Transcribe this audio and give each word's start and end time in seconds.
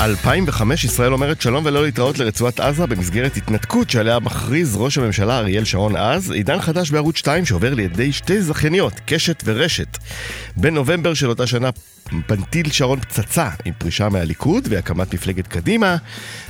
2005 0.00 0.84
ישראל 0.84 1.12
אומרת 1.12 1.40
שלום 1.40 1.64
ולא 1.66 1.82
להתראות 1.82 2.18
לרצועת 2.18 2.60
עזה 2.60 2.86
במסגרת 2.86 3.36
התנתקות 3.36 3.90
שעליה 3.90 4.18
מכריז 4.18 4.76
ראש 4.76 4.98
הממשלה 4.98 5.38
אריאל 5.38 5.64
שרון 5.64 5.96
אז, 5.96 6.30
עידן 6.30 6.60
חדש 6.60 6.90
בערוץ 6.90 7.16
2 7.16 7.44
שעובר 7.44 7.74
לידי 7.74 8.12
שתי 8.12 8.42
זכייניות, 8.42 8.92
קשת 9.06 9.42
ורשת. 9.44 9.98
בנובמבר 10.56 11.14
של 11.14 11.28
אותה 11.28 11.46
שנה 11.46 11.70
פנטיל 12.26 12.70
שרון 12.70 13.00
פצצה 13.00 13.48
עם 13.64 13.72
פרישה 13.78 14.08
מהליכוד 14.08 14.68
והקמת 14.70 15.14
מפלגת 15.14 15.46
קדימה, 15.46 15.96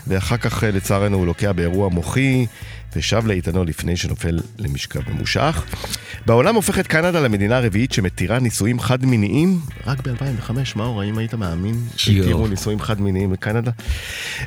ואחר 0.07 0.37
כך 0.37 0.65
לצערנו 0.73 1.17
הוא 1.17 1.27
לוקח 1.27 1.51
באירוע 1.55 1.89
מוחי 1.89 2.47
ושב 2.97 3.27
לאיתנו 3.27 3.65
לפני 3.65 3.97
שנופל 3.97 4.39
למשכב 4.59 5.11
ממושך. 5.11 5.65
בעולם 6.27 6.55
הופכת 6.55 6.87
קנדה 6.87 7.21
למדינה 7.21 7.57
הרביעית 7.57 7.93
שמתירה 7.93 8.39
נישואים 8.39 8.81
חד-מיניים 8.81 9.61
רק 9.87 10.09
ב-2005, 10.09 10.53
מאור, 10.77 11.03
האם 11.03 11.19
היית 11.19 11.35
מאמין 11.35 11.75
שהתירו 11.97 12.49
נישואים 12.49 12.81
חד-מיניים 12.81 13.33
בקנדה? 13.33 13.71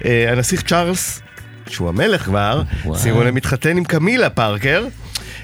אה, 0.06 0.32
הנסיך 0.32 0.62
צ'ארלס, 0.62 1.22
שהוא 1.70 1.90
המלך 1.90 2.24
כבר, 2.24 2.64
שימו 2.96 3.24
להם 3.24 3.36
מתחתן 3.36 3.78
עם 3.78 3.84
קמילה 3.84 4.30
פארקר. 4.30 4.86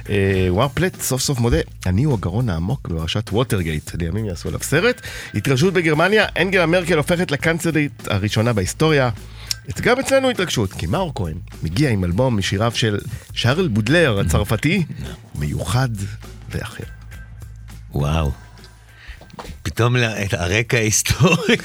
אה, 0.09 0.47
וואר 0.49 0.67
פלט 0.73 1.01
סוף 1.01 1.21
סוף 1.21 1.39
מודה, 1.39 1.57
אני 1.85 2.03
הוא 2.03 2.13
הגרון 2.13 2.49
העמוק 2.49 2.87
בפרשת 2.87 3.29
ווטרגייט, 3.33 3.91
לימים 4.01 4.25
יעשו 4.25 4.49
עליו 4.49 4.59
סרט. 4.63 5.01
התרשעות 5.35 5.73
בגרמניה, 5.73 6.25
אנגלה 6.41 6.65
מרקל 6.65 6.97
הופכת 6.97 7.31
לקאנצלית 7.31 8.07
הראשונה 8.07 8.53
בהיסטוריה. 8.53 9.09
גם 9.81 9.99
אצלנו 9.99 10.29
התרגשות, 10.29 10.73
כי 10.73 10.85
מאור 10.85 11.11
כהן 11.15 11.37
מגיע 11.63 11.89
עם 11.89 12.03
אלבום 12.03 12.37
משיריו 12.37 12.71
של 12.75 12.97
שרל 13.33 13.67
בודלר 13.67 14.19
הצרפתי, 14.19 14.83
מיוחד 15.35 15.89
ואחר. 16.49 16.83
וואו. 17.91 18.31
פתאום 19.63 19.95
את 19.97 20.33
הרקע 20.33 20.77
ההיסטורי 20.77 21.55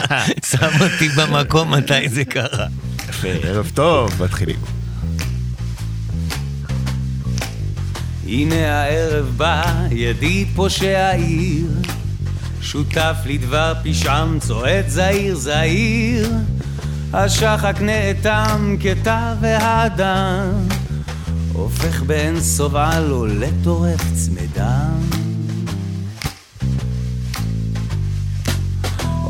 שם 0.50 0.70
אותי 0.80 1.08
במקום 1.08 1.74
מתי 1.74 2.08
זה 2.08 2.24
קרה. 2.24 2.66
יפה, 3.08 3.28
ערב 3.28 3.70
טוב, 3.74 4.22
מתחילים. 4.24 4.56
הנה 8.26 8.82
הערב 8.82 9.34
בא, 9.36 9.86
ידי 9.90 10.46
פושע 10.54 11.10
עיר, 11.10 11.70
שותף 12.60 13.16
לדבר 13.26 13.74
פשעם, 13.84 14.38
צועד 14.40 14.88
זהיר 14.88 15.34
זהיר. 15.34 16.30
השחק 17.14 17.80
נאטם 17.80 18.76
כתא 18.80 19.34
והאדם, 19.40 20.52
הופך 21.52 22.02
באין 22.02 22.40
סובה 22.40 23.00
לו 23.00 23.26
לטורף 23.26 24.00
צמדם. 24.14 25.00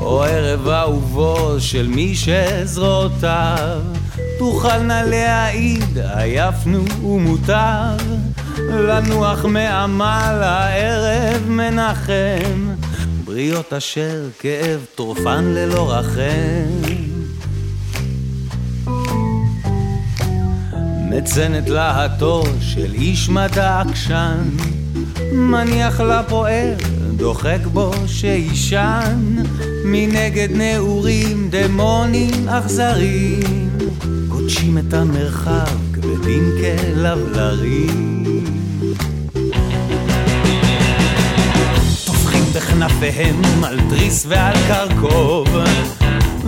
או 0.01 0.25
ערב 0.25 0.69
אהובו 0.69 1.57
של 1.59 1.89
מי 1.89 2.15
שזרועותיו 2.15 3.81
תוכלנה 4.39 5.03
להעיד 5.03 5.99
עייפנו 5.99 6.85
ומוטב 7.03 7.97
לנוח 8.59 9.45
מעמל 9.45 10.41
הערב 10.43 11.49
מנחם 11.49 12.75
בריות 13.25 13.73
אשר 13.73 14.29
כאב 14.39 14.87
טורפן 14.95 15.45
ללא 15.45 15.93
רחם 15.93 16.92
מצנת 21.17 21.69
להטו 21.69 22.43
של 22.61 22.95
איש 22.95 23.29
מדע 23.29 23.81
עקשן, 23.81 24.39
מניח 25.33 26.01
לפועל, 26.01 26.75
דוחק 27.17 27.59
בו 27.73 27.93
שישן, 28.07 29.43
מנגד 29.85 30.49
נעורים 30.51 31.49
דמונים 31.51 32.49
אכזרים, 32.49 33.71
קודשים 34.29 34.79
את 34.79 34.95
המרחב 34.95 35.77
כבדים 35.93 36.51
כלבלרים. 36.61 38.45
טופחים 42.07 42.45
בכנפיהם 42.55 43.65
על 43.65 43.81
תריס 43.89 44.27
ועל 44.29 44.55
קרקוב, 44.69 45.49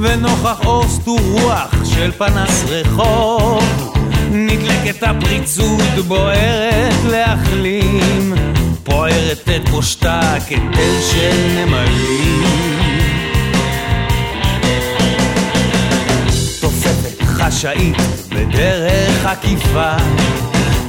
ונוכח 0.03 0.65
אור 0.65 0.89
סטור 0.89 1.21
רוח 1.21 1.75
של 1.85 2.13
פנס 2.13 2.65
רחוב. 2.69 3.95
נדלקת 4.35 5.03
הפריצות 5.03 6.07
בוערת 6.09 7.05
להחלים, 7.11 8.35
פוערת 8.85 9.49
את 9.57 9.69
פושטה 9.69 10.35
כתל 10.49 11.01
של 11.13 11.37
נמלים. 11.57 12.43
תוספת 16.61 17.23
חשאית 17.23 17.97
בדרך 18.29 19.27
עקיפה, 19.27 19.93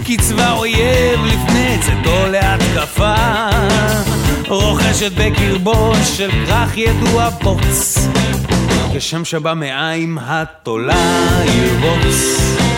קצבה 0.05 0.51
אויב 0.51 1.19
לפני 1.25 1.78
צאתו 1.81 2.28
להתקפה, 2.28 3.16
רוכשת 4.47 5.11
בקרבו 5.11 5.94
של 6.03 6.31
כרך 6.47 6.78
ידוע 6.78 7.29
בוץ, 7.29 8.07
כשם 8.95 9.25
שבא 9.25 9.53
מעיים 9.53 10.17
התולה 10.22 11.41
ירבוץ. 11.45 12.74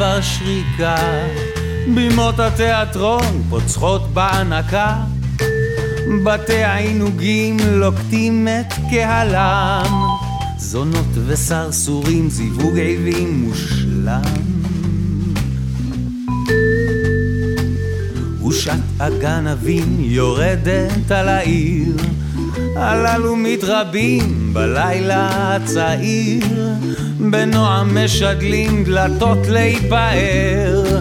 כבר 0.00 0.20
שריקה, 0.20 0.96
בימות 1.94 2.38
התיאטרון 2.38 3.42
פוצחות 3.50 4.14
בהנקה, 4.14 4.96
בתי 6.24 6.62
העינוגים 6.62 7.56
לוקטים 7.70 8.48
את 8.48 8.74
קהלם, 8.90 10.02
זונות 10.58 11.06
וסרסורים 11.26 12.30
זיווג 12.30 12.78
עבים 12.78 13.44
מושלם. 13.44 14.22
ושעת 18.48 18.80
הגנבים 19.00 19.96
יורדת 20.00 21.10
על 21.10 21.28
העיר, 21.28 21.96
הללו 22.76 23.36
מתרבים 23.36 24.54
בלילה 24.54 25.56
הצעיר, 25.56 26.44
בנועם 27.30 28.04
משדלים 28.04 28.84
דלתות 28.84 29.46
להיפאר, 29.48 31.00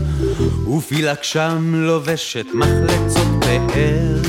ופילגשם 0.77 1.71
לובשת 1.75 2.45
מחלצות 2.53 3.27
פאר. 3.41 4.19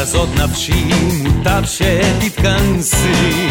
הזאת 0.00 0.28
נפשי, 0.34 0.84
מוטב 1.60 1.68
שתתכנסי, 1.68 3.48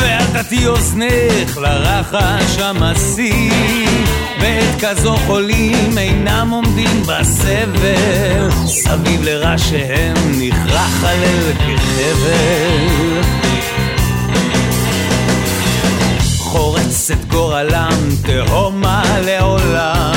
ואל 0.00 0.42
תטי 0.42 0.66
אוזנך 0.66 1.56
לרחש 1.56 2.58
המסי. 2.58 3.50
בעת 4.40 4.80
כזו 4.80 5.16
חולים 5.16 5.98
אינם 5.98 6.50
עומדים 6.50 7.02
בסבל, 7.02 8.50
סביב 8.66 9.22
לראשיהם 9.22 10.16
נכרח 10.38 11.04
הלב 11.04 11.56
כחבל. 11.58 13.22
חורץ 16.38 17.10
את 17.10 17.24
גורלם 17.28 18.08
תהומה 18.22 19.02
לעולם, 19.24 20.14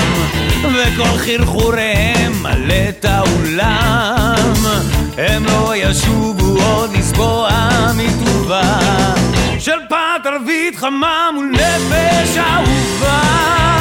וכל 0.64 1.18
חרחוריהם 1.18 2.44
מלא 2.44 2.90
את 2.90 3.06
האולם. 3.06 4.56
הם 5.18 5.46
לא 5.46 5.74
ישובו 5.76 6.41
עוד 6.66 6.94
לסבוע 6.98 7.50
מטובה 7.98 8.62
של 9.60 9.80
פת 9.90 10.26
ערבית 10.26 10.76
חמה 10.76 11.30
מול 11.34 11.52
נפש 11.52 12.38
אהובה 12.38 13.81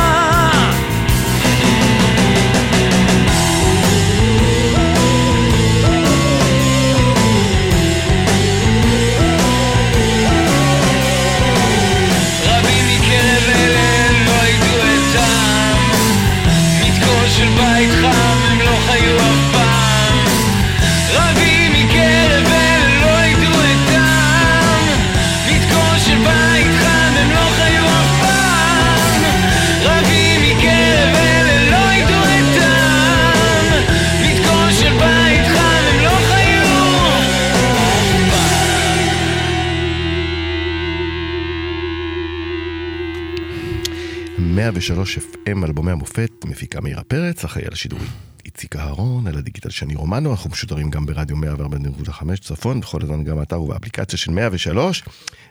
103 44.70 45.19
FM, 45.19 45.64
אלבומי 45.64 45.90
המופת, 45.90 46.31
מפיקה 46.44 46.81
מאירה 46.81 47.02
פרץ, 47.02 47.44
אחראי 47.44 47.67
על 47.67 47.72
השידורים. 47.72 48.08
איציק 48.44 48.76
אהרון, 48.76 49.26
על 49.26 49.38
הדיגיטל 49.38 49.70
שני 49.70 49.94
רומנו, 49.94 50.31
אנחנו 50.31 50.50
משודרים 50.50 50.90
גם 50.90 51.06
ברדיו 51.06 51.37
104.5 51.37 52.12
צפון, 52.40 52.81
בכל 52.81 53.02
הזמן 53.02 53.25
גם 53.25 53.37
באתר 53.37 53.62
ובאפליקציה 53.62 54.19
של 54.19 54.31
103. 54.31 55.05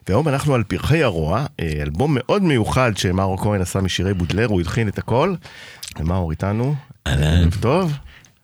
והיום 0.08 0.28
אנחנו 0.28 0.56
על 0.56 0.64
פרחי 0.64 1.04
הרוע, 1.04 1.46
אה, 1.60 1.82
אלבום 1.82 2.18
מאוד 2.20 2.44
מיוחד 2.44 2.98
שמאור 2.98 3.38
כהן 3.38 3.62
עשה 3.62 3.82
משירי 3.82 4.14
בודלר, 4.14 4.46
הוא 4.46 4.62
התחיל 4.62 4.88
את 4.88 4.98
הכל. 4.98 5.36
ומאור 6.00 6.32
איתנו, 6.32 6.76
אהלן. 7.08 7.50
טוב. 7.50 7.94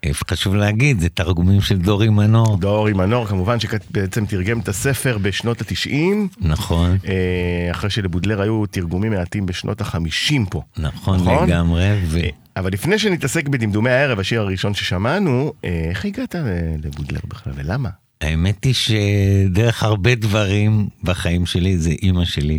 אה, 0.06 0.12
חשוב 0.30 0.56
להגיד, 0.56 1.00
זה 1.00 1.10
תרגומים 1.10 1.62
של 1.62 1.78
דורי 1.78 2.10
מנור. 2.10 2.58
דורי 2.58 2.94
מנור, 2.94 3.26
כמובן 3.26 3.60
שבעצם 3.60 4.26
תרגם 4.26 4.60
את 4.60 4.68
הספר 4.68 5.18
בשנות 5.18 5.62
התשעים, 5.62 6.28
נכון, 6.40 6.98
אה, 7.08 7.72
אחרי 7.72 7.90
שלבודלר 7.90 8.42
היו 8.42 8.66
תרגומים 8.66 9.12
מעטים 9.12 9.46
בשנות 9.46 9.82
החמישים 9.82 10.46
פה. 10.46 10.62
נכון 10.78 11.20
נכון? 11.20 11.50
לגמרי, 11.50 12.00
ו... 12.06 12.20
אבל 12.58 12.72
לפני 12.74 13.00
שנתעסק 13.00 13.48
בדמדומי 13.48 13.90
הערב, 13.90 14.20
השיר 14.20 14.42
הראשון 14.42 14.74
ששמענו, 14.74 15.54
אה, 15.66 15.86
איך 15.90 16.06
הגעת 16.06 16.36
לבודלר 16.84 17.20
בכלל 17.28 17.54
ולמה? 17.56 17.90
האמת 18.22 18.64
היא 18.64 18.74
שדרך 18.74 19.84
הרבה 19.84 20.16
דברים 20.16 20.88
בחיים 21.04 21.46
שלי 21.46 21.78
זה 21.78 21.90
אימא 21.90 22.26
שלי 22.26 22.58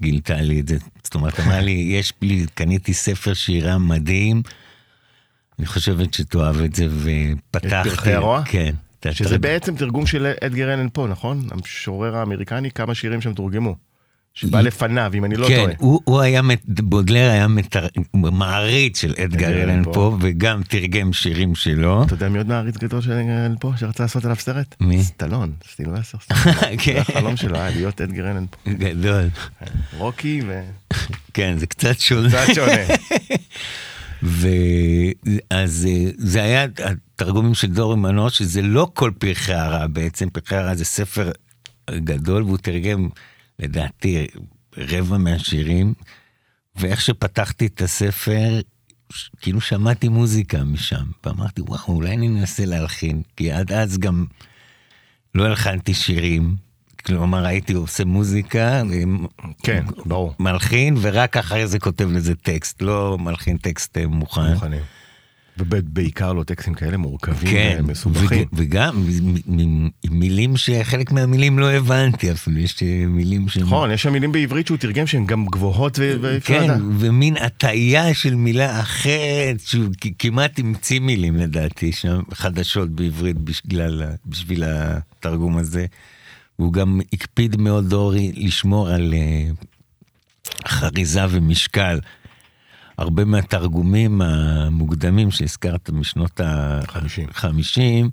גילתה 0.00 0.40
לי 0.40 0.60
את 0.60 0.68
זה. 0.68 0.76
זאת 1.04 1.14
אומרת, 1.14 1.40
אמרה 1.40 1.60
לי, 1.60 1.70
יש 1.72 2.12
לי, 2.22 2.46
קניתי 2.54 2.94
ספר 2.94 3.34
שירה 3.34 3.78
מדהים, 3.78 4.42
אני 5.58 5.66
חושבת 5.66 6.14
שתאהב 6.14 6.56
את 6.60 6.74
זה, 6.74 6.86
ופתחתי... 6.90 7.90
פרחי 7.90 8.12
הרוע? 8.12 8.42
כן. 8.44 8.74
את 9.00 9.06
שזה 9.14 9.34
התרג- 9.34 9.40
בעצם 9.42 9.76
תרגום 9.76 10.06
של 10.06 10.32
אדגר 10.44 10.74
אלן 10.74 10.88
פה, 10.92 11.06
נכון? 11.10 11.48
המשורר 11.50 12.16
האמריקני, 12.16 12.70
כמה 12.70 12.94
שירים 12.94 13.20
שם 13.20 13.32
תורגמו. 13.34 13.76
שבא 14.36 14.60
לפניו, 14.60 15.10
אם 15.14 15.24
אני 15.24 15.36
לא 15.36 15.48
כן, 15.48 15.56
טועה. 15.64 15.72
הוא, 15.78 16.00
הוא 16.04 16.20
היה, 16.20 16.42
מת- 16.42 16.64
בודלר 16.68 17.30
היה 17.30 17.48
מתר... 17.48 17.86
מעריץ 18.14 19.00
של 19.00 19.14
אדגר 19.24 19.62
אלן 19.62 19.84
פה. 19.84 20.16
וגם 20.20 20.62
תרגם 20.62 21.12
שירים 21.12 21.54
שלו. 21.54 22.02
אתה 22.02 22.14
יודע 22.14 22.28
מי 22.28 22.38
עוד 22.38 22.46
מעריץ 22.48 22.76
גדול 22.76 23.00
של 23.00 23.12
אדגר 23.12 23.46
אלן 23.46 23.54
פה, 23.60 23.72
שרצה 23.76 24.02
לעשות 24.02 24.24
עליו 24.24 24.36
סרט? 24.36 24.74
מי? 24.80 25.02
סטלון, 25.04 25.52
סטילבסר. 25.72 26.18
כן. 26.82 26.96
החלום 27.00 27.36
שלו 27.36 27.56
היה 27.58 27.70
להיות 27.70 28.00
אדגר 28.00 28.30
אלן 28.30 28.44
פה. 28.50 28.70
גדול. 28.70 29.24
רוקי 29.98 30.40
כן, 31.34 31.54
זה 31.58 31.66
קצת 31.66 32.00
שונה. 32.00 32.28
וקצת 32.28 32.54
שונה. 32.54 32.72
ואז 34.24 35.86
אה, 35.90 36.10
זה 36.16 36.42
היה 36.42 36.66
התרגומים 36.84 37.54
של 37.54 37.66
דורי 37.66 37.96
מנור, 37.96 38.28
שזה 38.28 38.62
לא 38.62 38.90
כל 38.94 39.10
פרחי 39.18 39.54
הרע 39.54 39.86
בעצם, 39.86 40.30
פרחי 40.30 40.56
הרע 40.56 40.74
זה 40.74 40.84
ספר 40.84 41.30
גדול, 41.90 42.42
והוא 42.42 42.58
תרגם, 42.58 43.08
לדעתי, 43.58 44.26
רבע 44.76 45.18
מהשירים, 45.18 45.94
ואיך 46.76 47.00
שפתחתי 47.00 47.66
את 47.66 47.82
הספר, 47.82 48.60
כאילו 49.40 49.60
שמעתי 49.60 50.08
מוזיקה 50.08 50.64
משם, 50.64 51.04
ואמרתי, 51.24 51.60
וואו, 51.60 51.88
אולי 51.88 52.14
אני 52.14 52.28
אנסה 52.28 52.64
להלחין, 52.64 53.22
כי 53.36 53.52
עד 53.52 53.72
אז 53.72 53.98
גם 53.98 54.24
לא 55.34 55.44
הלחנתי 55.44 55.94
שירים, 55.94 56.56
כלומר 57.06 57.46
הייתי 57.46 57.72
עושה 57.72 58.04
מוזיקה, 58.04 58.82
כן, 59.62 59.84
ברור. 60.06 60.34
מלחין, 60.40 60.96
ורק 61.00 61.36
אחרי 61.36 61.66
זה 61.66 61.78
כותב 61.78 62.08
לזה 62.12 62.34
טקסט, 62.34 62.82
לא 62.82 63.16
מלחין 63.20 63.56
טקסט 63.56 63.98
אה, 63.98 64.06
מוכן. 64.06 64.52
מוכנים. 64.52 64.80
ובעיקר 65.58 66.32
לא 66.32 66.42
טקסטים 66.42 66.74
כאלה 66.74 66.96
מורכבים 66.96 67.50
כן, 67.50 67.76
ומסובכים. 67.84 68.40
וג- 68.42 68.46
וגם 68.52 68.96
מ- 68.96 69.34
מ- 69.46 69.84
מ- 69.84 69.90
מילים 70.10 70.56
שחלק 70.56 71.12
מהמילים 71.12 71.58
לא 71.58 71.70
הבנתי 71.72 72.32
אפילו, 72.32 72.58
יש 72.58 72.82
אה, 72.82 73.06
מילים 73.06 73.48
ש... 73.48 73.56
נכון, 73.58 73.90
יש 73.90 74.02
שם 74.02 74.12
מילים 74.12 74.32
בעברית 74.32 74.66
שהוא 74.66 74.78
תרגם 74.78 75.06
שהן 75.06 75.26
גם 75.26 75.46
גבוהות 75.46 75.98
ו- 75.98 76.16
ואי 76.20 76.36
אפשר 76.36 76.54
כן, 76.58 76.64
לדעת. 76.64 76.78
ומין 76.98 77.36
הטעיה 77.36 78.14
של 78.14 78.34
מילה 78.34 78.80
אחרת, 78.80 79.60
שהוא 79.60 79.84
כמעט 80.18 80.58
המציא 80.58 81.00
מילים 81.00 81.36
לדעתי 81.36 81.92
שם, 81.92 82.20
חדשות 82.32 82.90
בעברית 82.90 83.36
בשביל, 83.38 83.80
בשביל 84.26 84.62
התרגום 84.66 85.56
הזה. 85.58 85.86
הוא 86.56 86.72
גם 86.72 87.00
הקפיד 87.12 87.56
מאוד, 87.60 87.88
דורי, 87.88 88.32
לשמור 88.36 88.88
על 88.88 89.14
אה, 89.14 89.50
חריזה 90.68 91.20
ומשקל. 91.30 92.00
הרבה 92.98 93.24
מהתרגומים 93.24 94.22
המוקדמים 94.22 95.30
שהזכרת 95.30 95.90
משנות 95.90 96.40
חמישים. 96.86 98.10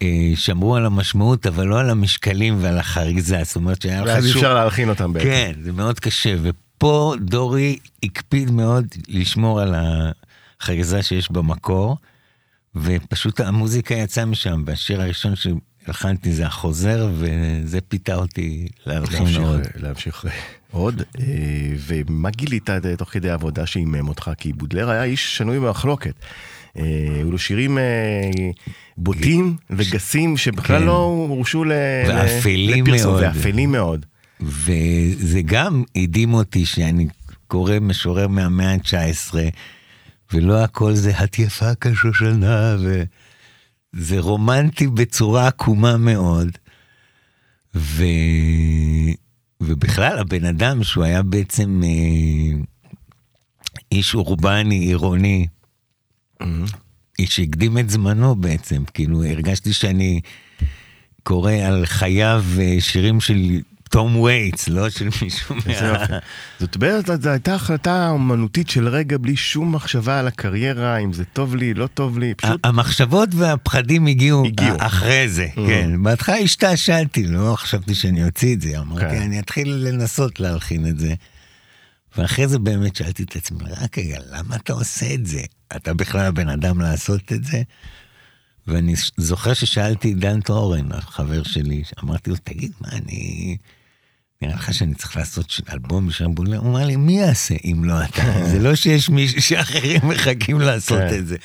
ה-50, 0.00 0.04
שמרו 0.34 0.76
על 0.76 0.86
המשמעות, 0.86 1.46
אבל 1.46 1.66
לא 1.66 1.80
על 1.80 1.90
המשקלים 1.90 2.56
ועל 2.60 2.78
החריזה. 2.78 3.40
זאת 3.44 3.56
אומרת 3.56 3.82
שהיה 3.82 4.16
אי 4.16 4.22
חשוב... 4.22 4.36
אפשר 4.36 4.54
להלחין 4.54 4.88
אותם 4.88 5.12
בעצם. 5.12 5.26
כן, 5.26 5.52
זה 5.62 5.72
מאוד 5.72 6.00
קשה, 6.00 6.34
ופה 6.42 7.14
דורי 7.20 7.78
הקפיד 8.02 8.50
מאוד 8.50 8.86
לשמור 9.08 9.60
על 9.60 9.74
החריזה 10.60 11.02
שיש 11.02 11.32
במקור, 11.32 11.96
ופשוט 12.76 13.40
המוזיקה 13.40 13.94
יצאה 13.94 14.24
משם, 14.24 14.62
והשיר 14.66 15.02
הראשון 15.02 15.34
שהלחנתי 15.88 16.32
זה 16.32 16.46
החוזר, 16.46 17.10
וזה 17.14 17.80
פיתה 17.80 18.14
אותי 18.14 18.68
להמשיך, 18.86 19.38
מאוד. 19.38 19.60
להמשיך 19.76 20.26
עוד, 20.70 21.02
אה, 21.20 21.24
ומה 21.78 22.30
גילית 22.30 22.70
תוך 22.98 23.10
כדי 23.10 23.30
העבודה 23.30 23.66
שעימם 23.66 24.08
אותך? 24.08 24.30
כי 24.38 24.52
בודלר 24.52 24.90
היה 24.90 25.04
איש 25.04 25.36
שנוי 25.36 25.60
במחלוקת. 25.60 26.14
אה, 26.78 26.84
היו 27.16 27.30
לו 27.30 27.38
שירים 27.38 27.78
אה, 27.78 28.30
בוטים 28.96 29.56
וגסים 29.70 30.36
שבכלל 30.36 30.80
כן. 30.80 30.86
לא 30.86 31.26
הורשו 31.28 31.64
לפרסום. 31.64 33.14
ואפלים 33.14 33.72
מאוד. 33.72 34.06
וזה 34.40 35.42
גם 35.44 35.82
הדהים 35.96 36.34
אותי 36.34 36.66
שאני 36.66 37.06
קורא 37.46 37.74
משורר 37.80 38.28
מהמאה 38.28 38.72
ה-19, 38.72 39.34
ולא 40.32 40.64
הכל 40.64 40.94
זה 40.94 41.12
את 41.24 41.38
יפה 41.38 41.70
כשושנה, 41.80 42.76
וזה 43.94 44.20
רומנטי 44.20 44.86
בצורה 44.86 45.46
עקומה 45.46 45.96
מאוד. 45.96 46.48
ו... 47.74 48.04
ובכלל, 49.60 50.18
הבן 50.18 50.44
אדם 50.44 50.84
שהוא 50.84 51.04
היה 51.04 51.22
בעצם 51.22 51.80
אה, 51.84 52.58
איש 53.92 54.14
אורבני, 54.14 54.78
עירוני, 54.78 55.46
איש 57.18 57.36
שהקדים 57.36 57.78
את 57.78 57.90
זמנו 57.90 58.36
בעצם, 58.36 58.84
כאילו 58.94 59.24
הרגשתי 59.24 59.72
שאני 59.72 60.20
קורא 61.22 61.52
על 61.52 61.86
חייו 61.86 62.44
אה, 62.58 62.76
שירים 62.80 63.20
של 63.20 63.60
תום 63.90 64.16
וייטס, 64.16 64.68
לא 64.68 64.90
של 64.90 65.08
מישהו 65.22 65.54
איזה 65.66 65.92
מה... 65.92 66.18
זאת 66.60 66.74
אומרת, 66.74 67.22
זו 67.22 67.30
הייתה 67.30 67.54
החלטה 67.54 68.10
אומנותית 68.10 68.70
של 68.70 68.88
רגע 68.88 69.16
בלי 69.18 69.36
שום 69.36 69.74
מחשבה 69.74 70.18
על 70.18 70.26
הקריירה, 70.26 70.96
אם 70.96 71.12
זה 71.12 71.24
טוב 71.24 71.56
לי, 71.56 71.74
לא 71.74 71.86
טוב 71.86 72.18
לי, 72.18 72.34
פשוט... 72.34 72.60
המחשבות 72.64 73.28
והפחדים 73.34 74.06
הגיעו. 74.06 74.44
אחרי 74.78 75.28
זה, 75.28 75.46
כן. 75.54 76.02
בהתחלה 76.02 76.36
השתעשעתי, 76.36 77.26
לא 77.26 77.54
חשבתי 77.56 77.94
שאני 77.94 78.24
אוציא 78.24 78.54
את 78.54 78.60
זה, 78.60 78.78
אמרתי, 78.78 79.16
כן. 79.16 79.22
אני 79.22 79.40
אתחיל 79.40 79.68
לנסות 79.68 80.40
להלחין 80.40 80.86
את 80.86 80.98
זה. 80.98 81.14
ואחרי 82.16 82.48
זה 82.48 82.58
באמת 82.58 82.96
שאלתי 82.96 83.22
את 83.22 83.36
עצמי, 83.36 83.58
רק 83.80 83.98
רגע, 83.98 84.18
למה 84.30 84.56
אתה 84.56 84.72
עושה 84.72 85.14
את 85.14 85.26
זה? 85.26 85.40
אתה 85.76 85.94
בכלל 85.94 86.26
הבן 86.26 86.48
אדם 86.48 86.80
לעשות 86.80 87.32
את 87.32 87.44
זה? 87.44 87.62
ואני 88.66 88.94
זוכר 89.16 89.54
ששאלתי 89.54 90.12
את 90.12 90.18
דן 90.18 90.40
טורן, 90.40 90.92
החבר 90.92 91.42
שלי, 91.42 91.82
אמרתי 92.04 92.30
לו, 92.30 92.36
תגיד, 92.44 92.72
מה 92.80 92.88
אני... 92.92 93.56
נראה 94.42 94.54
לך 94.54 94.74
שאני 94.74 94.94
צריך 94.94 95.16
לעשות 95.16 95.60
אלבום 95.72 96.08
בולר? 96.28 96.58
הוא 96.58 96.68
אמר 96.70 96.84
לי, 96.84 96.96
מי 96.96 97.20
יעשה 97.20 97.54
אם 97.64 97.84
לא 97.84 98.04
אתה? 98.04 98.22
זה 98.50 98.58
לא 98.58 98.74
שיש 98.74 99.08
מישהו 99.08 99.42
שאחרים 99.42 100.00
מחכים 100.04 100.60
לעשות 100.60 100.98
כן. 100.98 101.18
את 101.18 101.26
זה. 101.26 101.36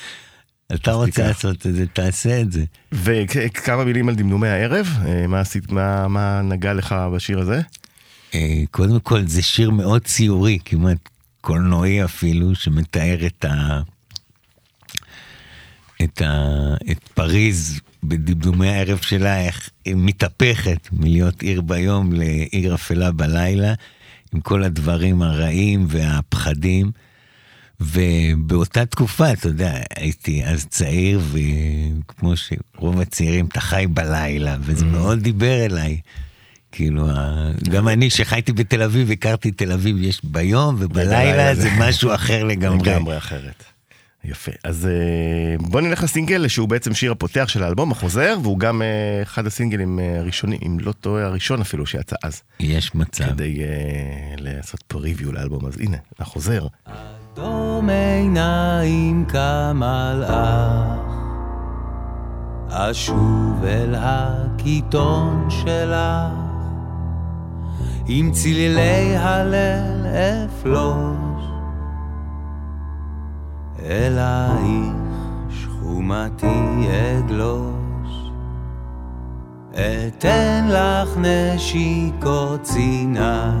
אתה 0.74 0.92
רוצה. 0.92 1.26
לעשות 1.26 1.66
את 1.66 1.74
זה, 1.74 1.86
תעשה 1.86 2.40
את 2.40 2.52
זה. 2.52 2.64
וכמה 2.92 3.84
מילים 3.84 4.08
על 4.08 4.14
דמדומי 4.14 4.48
הערב, 4.48 4.88
אה, 5.06 5.26
מה 5.26 5.40
עשית, 5.40 5.70
מה 5.70 6.08
מה 6.08 6.40
נגע 6.42 6.74
לך 6.74 6.94
בשיר 7.14 7.38
הזה? 7.38 7.60
אה, 8.34 8.62
קודם 8.70 9.00
כל, 9.00 9.26
זה 9.26 9.42
שיר 9.42 9.70
מאוד 9.70 10.02
ציורי, 10.04 10.58
כמעט 10.64 11.08
קולנועי 11.40 12.04
אפילו, 12.04 12.54
שמתאר 12.54 13.26
את 13.26 13.44
ה... 13.44 13.80
את, 16.02 16.22
ה... 16.22 16.48
את 16.90 17.08
פריז 17.14 17.80
בדמדומי 18.08 18.68
הערב 18.68 18.98
שלה, 18.98 19.40
איך 19.40 19.70
היא 19.84 19.94
מתהפכת 19.98 20.88
מלהיות 20.92 21.42
עיר 21.42 21.60
ביום 21.60 22.12
לעיר 22.12 22.74
אפלה 22.74 23.12
בלילה, 23.12 23.74
עם 24.34 24.40
כל 24.40 24.62
הדברים 24.62 25.22
הרעים 25.22 25.86
והפחדים. 25.88 26.90
ובאותה 27.80 28.86
תקופה, 28.86 29.32
אתה 29.32 29.48
יודע, 29.48 29.80
הייתי 29.96 30.44
אז 30.44 30.66
צעיר, 30.66 31.20
וכמו 31.30 32.32
שרוב 32.36 33.00
הצעירים, 33.00 33.46
אתה 33.46 33.60
חי 33.60 33.86
בלילה, 33.90 34.56
וזה 34.60 34.84
מאוד 34.84 35.18
דיבר 35.18 35.64
אליי. 35.64 36.00
כאילו, 36.72 37.08
גם 37.70 37.88
אני 37.88 38.10
שחייתי 38.10 38.52
בתל 38.52 38.82
אביב, 38.82 39.10
הכרתי 39.10 39.50
תל 39.50 39.72
אביב, 39.72 39.96
יש 39.98 40.20
ביום, 40.24 40.76
ובלילה 40.78 41.54
זה 41.54 41.70
משהו 41.78 42.14
אחר 42.14 42.44
לגמרי. 42.44 42.90
לגמרי 42.90 43.18
אחרת. 43.18 43.64
יפה. 44.24 44.52
אז 44.64 44.86
אה, 44.86 45.56
בוא 45.68 45.80
נלך 45.80 46.02
לסינגל 46.02 46.48
שהוא 46.48 46.68
בעצם 46.68 46.94
שיר 46.94 47.12
הפותח 47.12 47.44
של 47.48 47.62
האלבום, 47.62 47.92
החוזר, 47.92 48.36
והוא 48.42 48.58
גם 48.58 48.82
אה, 48.82 49.22
אחד 49.22 49.46
הסינגלים 49.46 49.98
אה, 49.98 50.20
הראשונים, 50.20 50.58
אם 50.66 50.76
לא 50.80 50.92
טועה, 50.92 51.24
הראשון 51.24 51.60
אפילו 51.60 51.86
שיצא 51.86 52.16
אז. 52.22 52.42
יש 52.60 52.94
מצב. 52.94 53.24
כדי 53.24 53.60
אה, 53.60 54.34
לעשות 54.38 54.82
פה 54.86 54.98
ריוויו 54.98 55.32
לאלבום, 55.32 55.66
אז 55.66 55.80
הנה, 55.80 55.96
החוזר. 56.18 56.66
אדום 56.84 57.90
עיניים 57.90 59.24
כמלאך, 59.28 60.34
אשוב 62.70 63.64
אל 63.64 63.94
הקיטון 63.98 65.48
שלך, 65.50 65.94
עם 68.06 68.32
צלילי 68.32 69.16
הלל 69.16 70.06
אפלוש, 70.06 71.33
אלייך 73.84 74.94
שכומתי 75.50 76.86
אגלוש, 77.18 78.30
אתן 79.72 80.68
לך 80.68 81.08
נשיקות 81.16 82.62
צינה. 82.62 83.52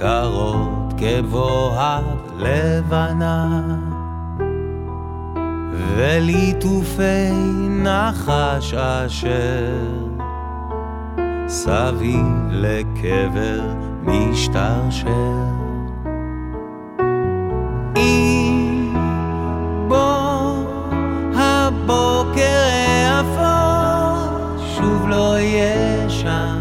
קרות 0.00 0.92
כבוהב 0.96 2.04
לבנה 2.38 3.76
וליטופי 5.96 7.32
נחש 7.68 8.74
אשר 8.74 9.86
סביב 11.48 12.26
לקבר 12.50 13.74
משתרשר. 14.02 15.59
שוב 25.50 26.24
לא 26.24 26.59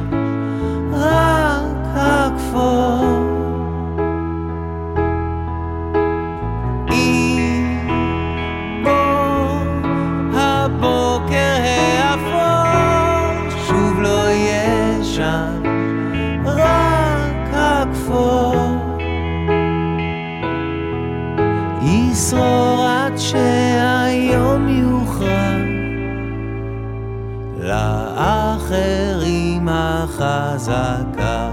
החזקה 30.70 31.50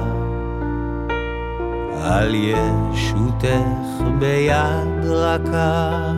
על 2.02 2.34
ישותך 2.34 4.02
ביד 4.18 5.04
רכה. 5.04 6.12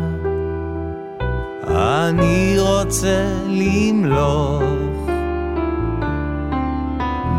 אני 1.68 2.56
רוצה 2.58 3.26
למלוך. 3.46 4.62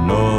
נורא 0.07 0.38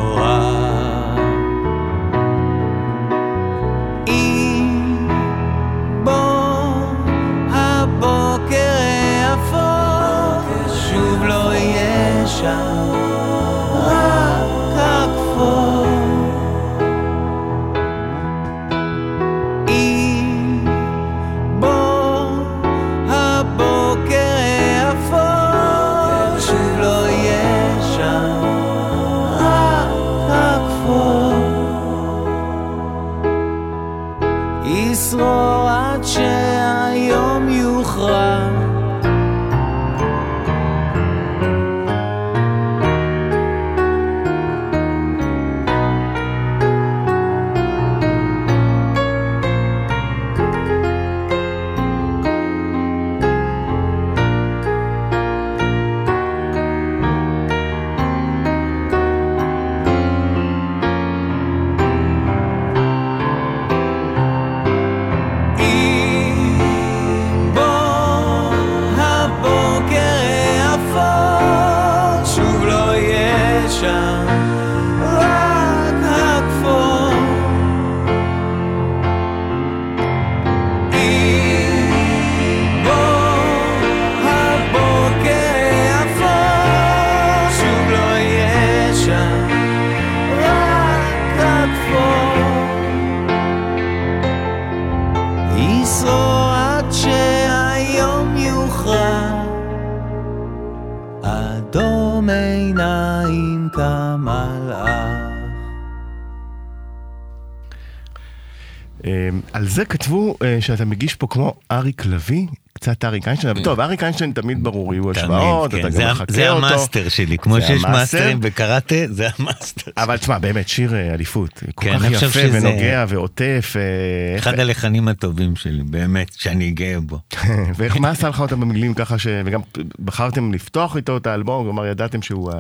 שאתה 110.77 110.85
מגיש 110.85 111.15
פה 111.15 111.27
כמו 111.31 111.55
אריק 111.73 112.07
לביא, 112.07 112.47
קצת 112.73 113.05
אריק 113.05 113.27
איינשטיין, 113.29 113.63
טוב, 113.63 113.81
אריק 113.81 114.03
איינשטיין 114.03 114.33
תמיד 114.33 114.63
ברור, 114.65 114.95
יהיו 114.95 115.11
השוואות, 115.11 115.75
אתה 115.75 115.83
כן. 115.83 115.91
זה 115.91 116.03
גם 116.03 116.09
ה- 116.09 116.13
מחכה 116.13 116.33
זה 116.33 116.51
אותו. 116.51 116.67
המאסטר 116.67 117.09
שלי, 117.09 117.39
כמו 117.39 117.61
שיש. 117.61 117.83
מאסטרים 117.83 118.41
בקראטה, 118.41 118.95
זה 119.11 119.29
המאסטר. 119.39 119.91
אבל 119.97 120.17
תשמע, 120.17 120.39
באמת, 120.39 120.69
שיר 120.69 120.95
אה, 120.95 121.15
אליפות, 121.15 121.63
כל 121.75 121.85
כן, 121.85 121.99
כך 121.99 122.23
יפה 122.23 122.41
ונוגע 122.53 123.05
ועוטף, 123.09 123.75
אה, 123.77 124.39
אחד 124.39 124.59
הלחנים 124.59 125.09
הטובים 125.09 125.57
שלי, 125.57 125.83
באמת, 125.83 126.33
שאני 126.39 126.71
גאה 126.71 127.01
בו. 127.01 127.19
ואיך, 127.77 127.97
מה 127.97 128.11
עשה 128.11 128.29
לך 128.29 128.41
אותם 128.41 128.61
במילים 128.61 128.95
ככה, 128.95 129.19
ש- 129.19 129.27
וגם 129.45 129.61
בחרתם 130.05 130.53
לפתוח 130.53 130.97
איתו 130.97 131.17
את 131.17 131.27
האלבום, 131.27 131.65
כלומר 131.65 131.87
ידעתם 131.87 132.23
שהוא. 132.23 132.53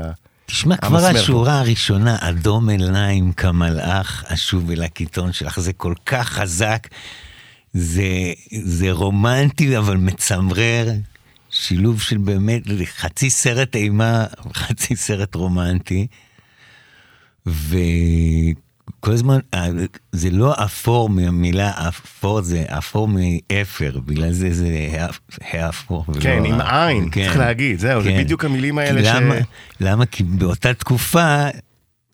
תשמע, 0.46 0.76
כבר. 0.76 1.06
השורה 1.06 1.58
הראשונה, 1.60 2.16
אדום 2.20 2.68
עיניים 2.68 3.32
כמלאך, 3.32 4.24
אשוב 4.26 4.70
אל 4.70 4.82
הקיטון 4.82 5.32
שלך, 5.32 5.60
זה 5.60 5.72
כל 5.72 5.94
כך 6.06 6.28
חזק, 6.28 6.86
זה, 7.72 8.32
זה 8.62 8.92
רומנטי 8.92 9.78
אבל 9.78 9.96
מצמרר, 9.96 10.88
שילוב 11.50 12.00
של 12.00 12.18
באמת 12.18 12.62
חצי 12.84 13.30
סרט 13.30 13.76
אימה, 13.76 14.24
חצי 14.54 14.96
סרט 14.96 15.34
רומנטי, 15.34 16.06
וכל 17.46 19.12
הזמן, 19.12 19.38
אה, 19.54 19.68
זה 20.12 20.30
לא 20.30 20.54
אפור 20.64 21.10
מהמילה 21.10 21.88
אפור, 21.88 22.42
זה 22.42 22.64
אפור 22.68 23.08
מאפר, 23.08 24.00
בגלל 24.06 24.32
זה 24.32 24.52
זה 24.52 24.88
האפור. 25.40 26.04
כן, 26.20 26.44
עם 26.44 26.60
עין, 26.60 27.08
כן, 27.12 27.24
צריך 27.24 27.36
להגיד, 27.36 27.78
זהו, 27.78 28.02
זה 28.02 28.10
כן. 28.10 28.18
בדיוק 28.24 28.44
המילים 28.44 28.78
האלה 28.78 29.04
ש... 29.04 29.06
למה, 29.06 29.34
למה? 29.80 30.06
כי 30.06 30.22
באותה 30.22 30.74
תקופה 30.74 31.46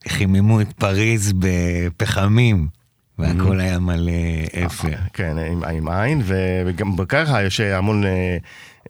חיממו 0.09 0.61
את 0.61 0.73
פריז 0.73 1.33
בפחמים, 1.39 2.69
והכל 3.19 3.61
היה 3.61 3.79
מלא 3.79 4.13
אפר. 4.67 4.89
כן, 5.13 5.39
עם, 5.39 5.65
עם 5.65 5.89
עין, 5.89 6.23
וגם 6.67 6.97
ככה 7.09 7.45
יש 7.45 7.61
המון, 7.61 8.05
אה, 8.05 8.37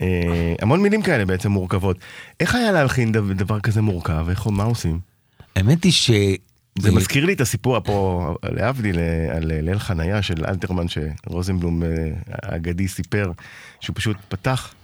אה, 0.03 0.55
המון 0.63 0.83
מילים 0.83 1.03
כאלה 1.03 1.25
בעצם 1.25 1.51
מורכבות. 1.51 1.97
איך 2.41 2.55
היה 2.55 2.73
להלחין 2.73 3.13
דבר, 3.13 3.61
כזה 3.61 3.83
מורכב? 3.83 4.27
איך, 4.31 4.47
מה 4.47 4.65
עושים? 4.65 4.99
האמת 5.57 5.85
היא 5.85 5.93
זה 6.79 6.93
ו- 6.93 6.95
מזכיר 6.95 7.25
לי 7.25 7.33
את 7.33 7.41
הסיפור 7.41 7.81
פה, 7.81 8.35
להבדיל, 8.45 8.99
אה, 8.99 9.37
על 9.37 9.43
ליל 9.45 9.79
חניה 9.79 10.23
של 10.23 10.45
אלתרמן, 10.49 10.87
שרוזנבלום 10.89 11.83
אה, 11.83 11.89
האגדי 12.33 12.89
סיפר, 12.89 13.33
שהוא 13.81 13.97
פשוט 13.97 14.17
פתח, 14.29 14.75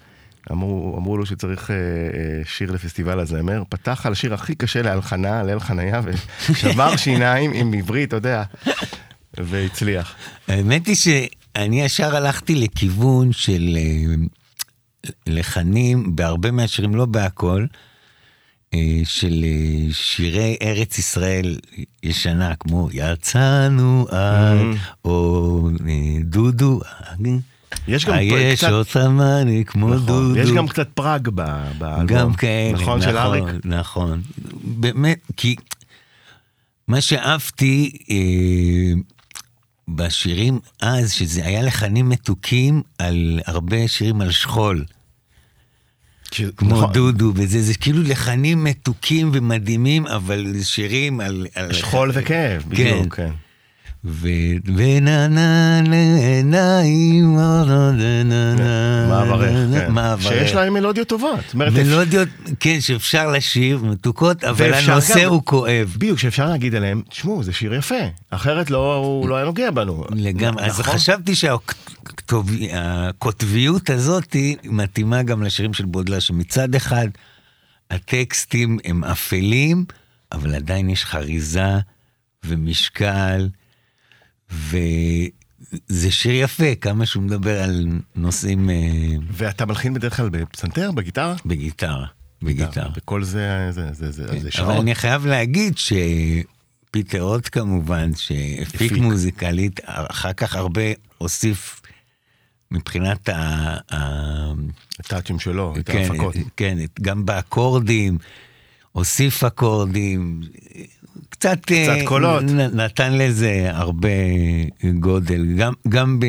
אמרו, 0.51 0.97
אמרו 0.99 1.17
לו 1.17 1.27
שצריך 1.27 1.71
אה, 1.71 1.77
אה, 1.77 2.45
שיר 2.45 2.71
לפסטיבל 2.71 3.21
הזמר, 3.21 3.63
פתח 3.69 4.07
על 4.07 4.13
השיר 4.13 4.35
הכי 4.35 4.55
קשה 4.55 4.83
להלחנה, 4.83 5.43
ליל 5.43 5.61
חניה, 5.61 6.01
ושבר 6.51 6.97
שיניים 7.05 7.53
עם 7.55 7.75
עברית, 7.75 8.09
אתה 8.09 8.17
יודע, 8.17 8.43
והצליח. 9.39 10.15
האמת 10.49 10.87
היא 10.87 10.97
שאני 10.97 11.83
ישר 11.83 12.17
הלכתי 12.17 12.55
לכיוון 12.55 13.33
של 13.33 13.77
אה, 13.77 14.15
לחנים 15.27 16.17
בהרבה 16.17 16.51
מהשירים, 16.51 16.95
לא 16.95 17.07
בהכל, 17.07 17.67
אה, 18.75 19.01
של 19.05 19.45
אה, 19.45 19.93
שירי 19.93 20.57
ארץ 20.63 20.99
ישראל 20.99 21.59
ישנה, 22.03 22.55
כמו 22.55 22.89
יצאנו 22.93 24.07
Mm. 24.11 24.15
או 25.05 25.69
דודו, 26.25 26.81
יש 27.89 28.05
גם 28.05 28.15
יש 28.21 28.59
קצת, 28.65 28.71
אותם 28.71 29.21
אני 29.21 29.65
כמו 29.67 29.95
נכון, 29.95 30.07
דודו. 30.07 30.41
יש 30.41 30.51
גם 30.51 30.69
קצת 30.69 30.89
פראג 30.95 31.29
באלבום. 31.29 32.07
גם 32.07 32.35
כאלה, 32.35 32.73
נכון, 32.73 33.03
של 33.03 33.19
אריק? 33.19 33.45
נכון, 33.65 34.23
באמת, 34.65 35.19
כי 35.37 35.57
מה 36.89 37.01
שאהבתי 37.01 37.99
אה, 38.11 39.01
בשירים 39.89 40.59
אז, 40.81 41.13
שזה 41.13 41.47
היה 41.47 41.63
לחנים 41.63 42.09
מתוקים 42.09 42.83
על 42.99 43.41
הרבה 43.47 43.89
שירים 43.89 44.21
על 44.21 44.31
שכול, 44.31 44.85
ש- 46.33 46.43
כמו 46.57 46.77
נכון, 46.77 46.93
דודו 46.93 47.33
וזה, 47.35 47.63
זה 47.63 47.75
כאילו 47.75 48.03
לחנים 48.03 48.65
מתוקים 48.65 49.31
ומדהימים, 49.35 50.07
אבל 50.07 50.63
שירים 50.63 51.21
על... 51.21 51.47
על 51.55 51.73
שכול 51.73 52.11
וכאב, 52.15 52.63
בדיוק, 52.69 52.91
כן. 52.91 52.99
אברך, 52.99 53.17
כן. 53.17 53.31
מה 54.05 54.11
אברך. 60.13 60.23
שיש 60.23 60.55
להם 60.55 60.73
מלודיות 60.73 61.09
טובות. 61.09 61.55
מלודיות, 61.55 62.29
כן, 62.61 62.81
שאפשר 62.81 63.31
לשיר, 63.31 63.79
מתוקות, 63.83 64.45
אבל 64.45 64.75
הנושא 64.75 65.25
הוא 65.25 65.43
כואב. 65.45 65.95
בדיוק, 65.97 66.19
שאפשר 66.19 66.49
להגיד 66.49 66.75
עליהם, 66.75 67.03
תשמעו, 67.09 67.43
זה 67.43 67.53
שיר 67.53 67.75
יפה, 67.75 67.95
אחרת 68.31 68.71
לא, 68.71 68.95
הוא 68.95 69.29
לא 69.29 69.37
היה 69.37 69.45
נוגע 69.45 69.71
בנו. 69.71 70.05
לגמרי, 70.11 70.65
אז 70.65 70.81
נכון? 70.81 70.95
חשבתי 70.95 71.33
שהקוטביות 72.65 73.91
הזאת 73.91 74.37
מתאימה 74.65 75.23
גם 75.23 75.43
לשירים 75.43 75.75
של 75.75 75.85
בודלה, 75.85 76.21
שמצד 76.21 76.75
אחד 76.75 77.09
הטקסטים 77.91 78.79
הם 78.85 79.05
אפלים, 79.05 79.85
אבל 80.33 80.55
עדיין 80.55 80.91
יש 80.91 81.05
חריזה 81.05 81.79
ומשקל, 82.47 83.49
וזה 84.53 86.11
שיר 86.11 86.35
יפה, 86.35 86.75
כמה 86.81 87.07
שהוא 87.07 87.23
מדבר 87.23 87.63
על 87.63 87.87
נושאים 88.17 88.71
אה, 88.71 88.77
ואתה 89.31 89.67
מלחין 89.67 89.95
בדרך 89.95 90.17
כלל 90.17 90.29
בפסנתר, 90.29 90.93
בגיטרה? 90.93 91.35
בגיטרה, 91.47 92.07
בגיטרה. 92.43 92.89
וכל 92.97 93.23
זה, 93.25 93.69
זה, 93.71 93.93
זה, 93.93 94.11
זה, 94.11 94.27
זה 94.27 94.29
כן, 94.33 94.39
אבל 94.39 94.51
שעות. 94.51 94.81
אני 94.83 94.95
חייב 94.95 95.27
להגיד 95.27 95.75
שפיטר 95.79 97.21
רוט 97.21 97.49
כמובן, 97.53 98.11
שהפיק 98.15 98.75
הפיק. 98.75 98.93
מוזיקלית, 98.93 99.81
אחר 99.85 100.33
כך 100.33 100.57
הרבה 100.57 100.83
הוסיף 101.19 101.83
מבחינת 102.71 103.29
ה... 103.29 103.35
ה- 103.95 104.53
הטאצ'ים 104.99 105.39
שלו, 105.39 105.75
את 105.79 105.87
כן, 105.91 105.99
ההפקות. 105.99 106.35
כן, 106.57 106.79
גם 107.01 107.27
באקורדים, 107.27 108.19
הוסיף 108.93 109.45
אקורדים, 109.45 110.41
קצת... 111.33 111.59
קצת 111.61 111.73
אה, 111.73 112.05
קולות. 112.07 112.43
נ- 112.43 112.81
נתן 112.81 113.13
לזה 113.19 113.69
הרבה 113.73 114.09
גודל, 115.01 115.47
גם, 115.59 115.73
גם, 115.89 116.21
ב, 116.21 116.27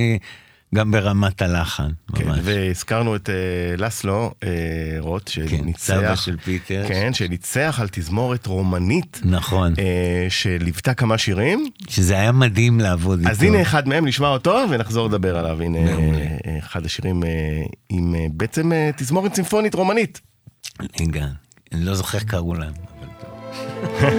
גם 0.75 0.91
ברמת 0.91 1.41
הלחן, 1.41 1.89
כן, 2.15 2.27
ממש. 2.27 2.39
והזכרנו 2.43 3.15
את 3.15 3.29
אה, 3.29 3.35
לסלו 3.77 4.31
אה, 4.43 4.49
רוט, 4.99 5.29
כן, 5.35 5.47
שניצח, 5.47 5.83
סבא 5.83 6.15
של 6.15 6.37
פיטר. 6.37 6.85
כן, 6.87 7.13
שניצח 7.13 7.77
על 7.81 7.87
תזמורת 7.91 8.45
רומנית, 8.47 9.21
נכון, 9.25 9.73
אה, 9.79 10.25
שליוותה 10.29 10.93
כמה 10.93 11.17
שירים. 11.17 11.65
שזה 11.89 12.13
היה 12.13 12.31
מדהים 12.31 12.79
לעבוד 12.79 13.19
איתו. 13.19 13.31
אז 13.31 13.43
הנה 13.43 13.61
אחד 13.61 13.87
מהם, 13.87 14.07
נשמע 14.07 14.27
אותו 14.27 14.59
ונחזור 14.69 15.07
לדבר 15.07 15.37
עליו. 15.37 15.61
הנה 15.61 15.79
מעולה. 15.79 16.19
אה, 16.47 16.57
אחד 16.59 16.85
השירים 16.85 17.23
אה, 17.23 17.29
עם 17.89 18.15
אה, 18.15 18.25
בעצם 18.31 18.73
אה, 18.73 18.89
תזמורת 18.97 19.33
צימפונית 19.33 19.75
רומנית. 19.75 20.21
רגע, 21.01 21.25
אני 21.73 21.85
לא 21.85 21.95
זוכר 21.95 22.19
קראו 22.19 22.53
להם, 22.53 22.73
אבל 22.99 23.07
טוב. 23.21 24.09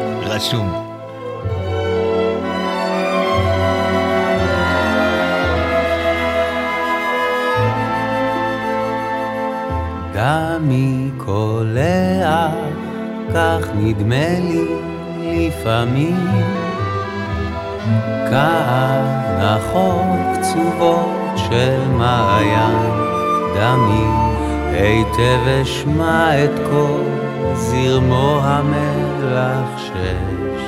רשום. 0.30 0.72
דמי 10.12 11.10
קולע, 11.16 12.48
כך 13.34 13.66
נדמה 13.74 14.38
לי 14.40 14.66
לפעמים. 15.22 16.16
כהנחות 18.30 20.00
קצובות 20.34 21.32
של 21.36 21.80
מעיין, 21.96 22.90
דמי 23.54 24.06
היטב 24.72 25.48
אשמע 25.62 26.44
את 26.44 26.50
כל 26.70 27.02
זרמו 27.54 28.40
המלחשש. 29.32 30.62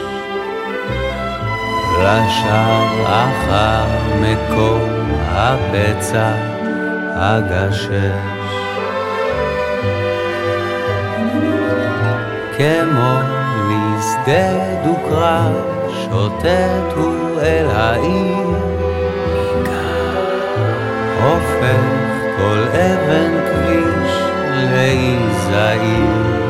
לשווא 1.98 3.06
אחר 3.06 3.84
מקום 4.20 4.90
הבצע 5.20 6.32
הגשש. 7.14 8.52
כמו 12.56 13.18
לשדה 13.68 14.82
דו-קרב, 14.84 15.52
שוטט 16.04 16.92
הוא 16.96 17.40
אל 17.40 17.66
העיר. 17.70 18.42
הופך 21.22 22.02
כל 22.36 22.64
אבן 22.68 23.32
כביש 23.48 24.12
לעיר 24.54 25.32
זעיר, 25.50 26.41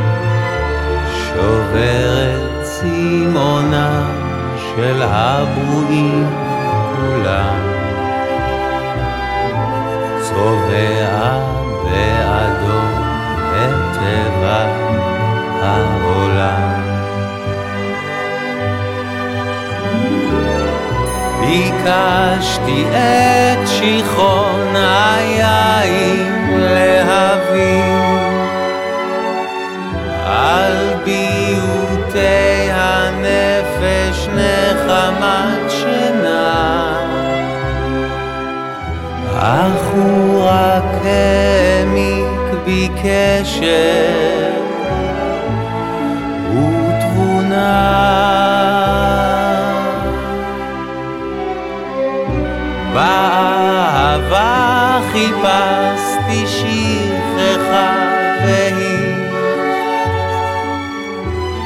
שוברת 1.34 2.62
צימונם 2.62 4.10
של 4.56 5.02
הברואים 5.02 6.26
כולם. 6.96 7.56
צובע 10.20 11.38
באדום 11.84 13.02
את 13.52 13.98
טבע 13.98 14.66
העולם. 15.62 16.82
ביקשתי 21.40 22.84
את 22.90 23.68
שיכרון 23.68 24.76
היין 24.76 26.60
להבין 26.60 27.91
אך 39.44 39.90
הוא 39.94 40.44
רק 40.44 41.04
העמיק 41.04 42.64
בי 42.64 42.88
קשר 43.02 44.52
ותבונה. 46.50 47.82
באהבה 52.94 54.50
חיפשתי 55.12 56.46
שכחה 56.46 57.92
והיא 58.44 59.14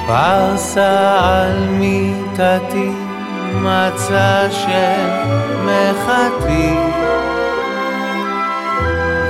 פרסה 0.07 1.19
על 1.21 1.69
מיטתי 1.69 2.91
מצע 3.55 4.51
של 4.51 5.11
מחתי 5.65 6.75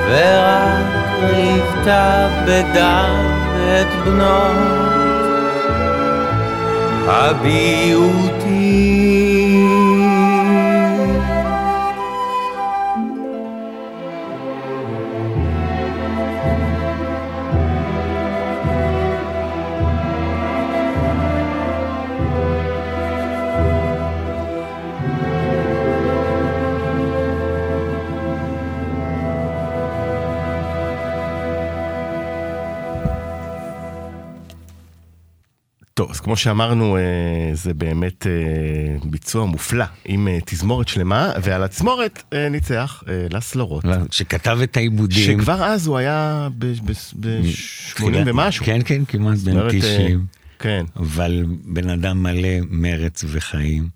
ורק 0.09 1.21
ריבתה 1.23 2.29
בדם 2.47 3.14
את 3.57 3.87
בנות 4.05 4.87
הביוטי 7.09 8.66
כמו 36.37 36.40
שאמרנו, 36.42 36.96
אה, 36.96 37.03
זה 37.55 37.75
באמת 37.75 38.27
אה, 38.27 38.33
ביצוע 39.05 39.46
מופלא, 39.46 39.85
עם 40.05 40.29
אה, 40.29 40.38
תזמורת 40.44 40.88
שלמה, 40.88 41.33
ועל 41.42 41.64
התזמורת 41.64 42.22
ניצח 42.51 43.03
לסלורות. 43.31 43.85
שכתב 44.11 44.59
את 44.62 44.77
העיבודים. 44.77 45.38
שכבר 45.38 45.64
אז 45.64 45.87
הוא 45.87 45.96
היה 45.96 46.49
ב-80 46.59 48.03
ומשהו. 48.27 48.64
כן, 48.64 48.81
כן, 48.85 49.03
כמעט 49.09 49.38
בן 49.38 49.59
אה, 49.59 49.68
90. 49.70 50.27
כן. 50.59 50.85
אבל 50.96 51.44
בן 51.64 51.88
אדם 51.90 52.22
מלא 52.22 52.49
מרץ 52.70 53.25
וחיים. 53.29 53.88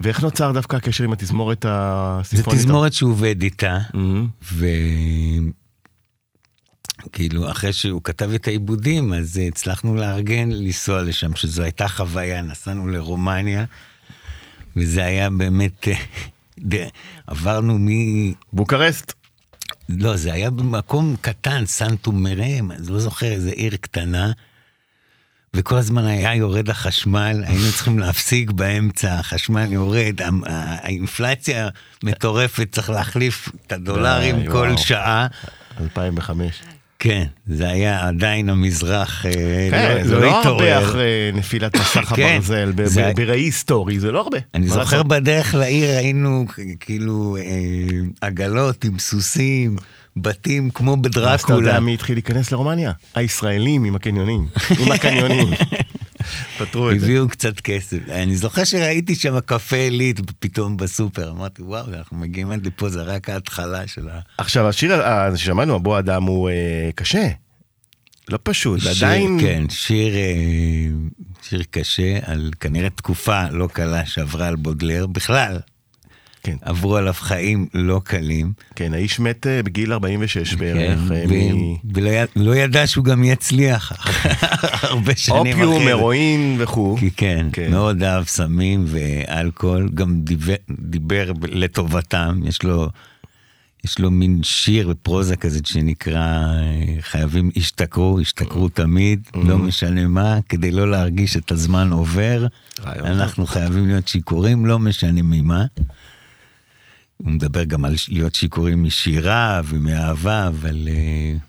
ואיך 0.00 0.22
נוצר 0.22 0.52
דווקא 0.52 0.76
הקשר 0.76 1.04
עם 1.04 1.12
התזמורת 1.12 1.62
זו 1.62 1.68
הסימפונית? 1.72 2.60
תזמורת 2.60 2.92
שהוא 2.92 3.10
עובד 3.10 3.42
איתה, 3.42 3.78
מהמם. 3.94 4.26
וכאילו 7.06 7.50
אחרי 7.50 7.72
שהוא 7.72 8.00
כתב 8.04 8.30
את 8.34 8.48
העיבודים, 8.48 9.12
אז 9.12 9.40
הצלחנו 9.48 9.94
לארגן 9.94 10.48
לנסוע 10.50 11.02
לשם, 11.02 11.36
שזו 11.36 11.62
הייתה 11.62 11.88
חוויה, 11.88 12.42
נסענו 12.42 12.88
לרומניה, 12.88 13.64
וזה 14.76 15.04
היה 15.04 15.30
באמת, 15.30 15.88
עברנו 17.26 17.78
מ... 17.78 17.88
בוקרשט. 18.52 19.12
לא, 19.88 20.16
זה 20.16 20.32
היה 20.32 20.50
במקום 20.50 21.16
קטן, 21.20 21.66
סנטו 21.66 22.12
מרם, 22.12 22.70
אני 22.70 22.88
לא 22.88 22.98
זוכר, 22.98 23.26
איזה 23.26 23.50
עיר 23.50 23.76
קטנה, 23.76 24.32
וכל 25.54 25.76
הזמן 25.76 26.04
היה 26.04 26.34
יורד 26.34 26.70
החשמל, 26.70 27.44
היינו 27.46 27.72
צריכים 27.72 27.98
להפסיק 27.98 28.50
באמצע, 28.50 29.14
החשמל 29.14 29.72
יורד, 29.72 30.20
האינפלציה 30.46 31.68
מטורפת, 32.04 32.68
צריך 32.72 32.90
להחליף 32.90 33.48
את 33.66 33.72
הדולרים 33.72 34.50
כל. 34.50 34.76
שעה. 34.76 35.26
2005. 35.80 36.62
כן, 36.98 37.24
זה 37.46 37.68
היה 37.68 38.08
עדיין 38.08 38.48
המזרח, 38.48 39.26
אה, 39.26 39.32
כן, 39.70 40.02
זה 40.04 40.14
לא, 40.14 40.20
לא 40.20 40.26
לא 40.26 40.36
הרבה. 40.44 40.78
אחרי 40.78 41.30
נפילת 41.34 41.76
מסך 41.76 42.12
כן, 42.16 42.34
הברזל, 42.36 42.72
ב- 42.74 42.82
בראי 43.16 43.40
היסטורי, 43.40 44.00
זה 44.00 44.12
לא 44.12 44.20
הרבה. 44.20 44.38
אני 44.54 44.68
זוכר? 44.68 45.02
בדרך 45.02 45.54
לעיר 45.54 45.90
היינו 45.98 46.44
כאילו 46.80 47.36
אה, 47.36 47.42
עגלות 48.20 48.84
עם 48.84 48.98
סוסים, 48.98 49.76
בתים 50.16 50.70
כמו 50.70 50.92
אז 50.92 50.98
אתה 50.98 51.08
בדרקולה. 51.08 51.58
יודע 51.68 51.80
מי 51.80 51.94
התחיל 51.94 52.16
להיכנס 52.16 52.52
לרומניה? 52.52 52.92
הישראלים 53.14 53.84
עם 53.84 53.96
הקניונים. 53.96 54.46
עם 54.78 54.92
הקניונים. 54.92 55.48
פתרו 56.58 56.90
את 56.90 57.00
זה. 57.00 57.06
הביאו 57.06 57.28
קצת 57.28 57.60
כסף. 57.60 57.98
אני 58.10 58.36
זוכר 58.36 58.64
שראיתי 58.64 59.14
שם 59.14 59.40
קפה 59.40 59.76
עילית 59.76 60.20
פתאום 60.38 60.76
בסופר, 60.76 61.30
אמרתי, 61.30 61.62
וואו, 61.62 61.86
אנחנו 61.94 62.16
מגיעים 62.16 62.50
עד 62.50 62.66
לפה, 62.66 62.88
זה 62.88 63.02
רק 63.02 63.30
ההתחלה 63.30 63.86
של 63.86 64.08
ה... 64.08 64.20
עכשיו, 64.38 64.68
השיר 64.68 64.92
ה- 65.06 65.36
ששמענו, 65.36 65.74
הבוא 65.74 65.98
אדם, 65.98 66.22
הוא 66.22 66.50
אה, 66.50 66.90
קשה. 66.94 67.28
לא 68.28 68.38
פשוט, 68.42 68.80
שיר- 68.80 68.90
עדיין... 68.90 69.38
כן, 69.40 69.64
שיר, 69.70 70.14
אה, 70.14 70.34
שיר 71.48 71.62
קשה, 71.70 72.18
על 72.22 72.50
כנראה 72.60 72.90
תקופה 72.90 73.50
לא 73.50 73.68
קלה 73.72 74.06
שעברה 74.06 74.48
על 74.48 74.56
בודלר. 74.56 75.06
בכלל, 75.06 75.58
כן. 76.42 76.56
עברו 76.62 76.96
עליו 76.96 77.12
חיים 77.12 77.66
לא 77.74 78.00
קלים. 78.04 78.52
כן, 78.76 78.94
האיש 78.94 79.20
מת 79.20 79.46
אה, 79.46 79.62
בגיל 79.62 79.92
46 79.92 80.54
בערך. 80.54 80.98
כן, 81.08 81.14
אה, 81.14 81.24
ו- 81.28 81.54
מ- 81.56 81.76
ולא 81.94 82.10
י- 82.10 82.24
לא 82.36 82.56
ידע 82.56 82.86
שהוא 82.86 83.04
גם 83.04 83.24
יצליח 83.24 83.92
הרבה 84.82 85.12
שנים 85.16 85.52
אחרי. 85.52 85.64
אופיום. 85.64 85.88
הרואין 85.88 86.56
וכו'. 86.58 86.96
כי 87.00 87.10
כן, 87.10 87.46
כן. 87.52 87.70
מאוד 87.70 88.02
אהב 88.02 88.24
סמים 88.26 88.84
ואלכוהול, 88.88 89.88
גם 89.94 90.20
דיבר, 90.20 90.54
דיבר 90.80 91.32
לטובתם, 91.42 92.40
יש 92.44 92.62
לו, 92.62 92.88
יש 93.84 93.98
לו 93.98 94.10
מין 94.10 94.40
שיר 94.42 94.88
בפרוזה 94.88 95.36
כזה 95.36 95.60
שנקרא 95.64 96.18
אה, 96.18 96.62
חייבים 97.00 97.50
השתכרו, 97.56 98.20
השתכרו 98.20 98.68
תמיד, 98.68 99.20
לא 99.34 99.58
משנה 99.58 100.08
מה, 100.08 100.38
כדי 100.48 100.70
לא 100.70 100.90
להרגיש 100.90 101.36
את 101.36 101.52
הזמן 101.52 101.90
עובר, 101.92 102.46
אנחנו 102.86 103.46
חייבים 103.46 103.86
להיות 103.86 104.08
שיכורים, 104.08 104.66
לא 104.66 104.78
משנה 104.78 105.20
ממה. 105.22 105.64
הוא 107.22 107.32
מדבר 107.32 107.64
גם 107.64 107.84
על 107.84 107.94
להיות 108.08 108.34
שיכורים 108.34 108.82
משירה 108.82 109.60
ומאהבה, 109.64 110.48
אבל 110.48 110.88
uh, 110.88 111.40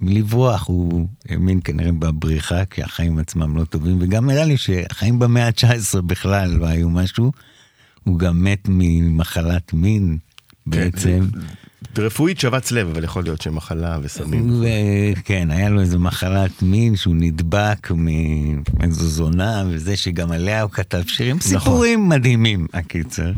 מלברוח, 0.00 0.66
הוא 0.68 1.08
האמין 1.28 1.60
כנראה 1.64 1.92
בבריחה, 1.92 2.64
כי 2.64 2.82
החיים 2.82 3.18
עצמם 3.18 3.56
לא 3.56 3.64
טובים, 3.64 3.98
וגם 4.00 4.30
נראה 4.30 4.44
לי 4.44 4.56
שהחיים 4.56 5.18
במאה 5.18 5.46
ה-19 5.46 6.00
בכלל 6.00 6.50
לא 6.50 6.66
היו 6.66 6.90
משהו. 6.90 7.32
הוא 8.04 8.18
גם 8.18 8.44
מת 8.44 8.64
ממחלת 8.68 9.72
מין 9.72 10.18
בעצם. 10.66 11.26
רפואית 11.98 12.40
שבץ 12.40 12.72
לב, 12.72 12.88
אבל 12.88 13.04
יכול 13.04 13.22
להיות 13.22 13.42
שמחלה 13.42 13.98
וסמים. 14.02 14.62
וכן, 15.16 15.50
היה 15.50 15.68
לו 15.68 15.80
איזו 15.80 15.98
מחלת 15.98 16.62
מין 16.62 16.96
שהוא 16.96 17.14
נדבק 17.18 17.90
מאיזו 17.90 19.08
זונה, 19.08 19.64
וזה 19.70 19.96
שגם 19.96 20.32
עליה 20.32 20.62
הוא 20.62 20.70
כתב 20.70 21.02
שירים, 21.06 21.40
סיפורים 21.40 22.08
מדהימים, 22.08 22.66
הקיצר. 22.74 23.32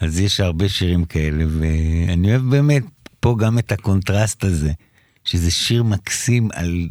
אז 0.00 0.20
יש 0.20 0.40
הרבה 0.40 0.68
שירים 0.68 1.04
כאלה, 1.04 1.44
ואני 1.48 2.30
אוהב 2.30 2.42
באמת 2.42 2.84
פה 3.20 3.36
גם 3.38 3.58
את 3.58 3.72
הקונטרסט 3.72 4.44
הזה, 4.44 4.72
שזה 5.24 5.50
שיר 5.50 5.82
מקסים 5.82 6.48
על 6.52 6.88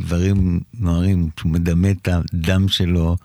דברים 0.00 0.60
נוראים, 0.74 1.28
שהוא 1.40 1.52
מדמה 1.52 1.90
את 1.90 2.08
הדם 2.08 2.68
שלו 2.68 3.16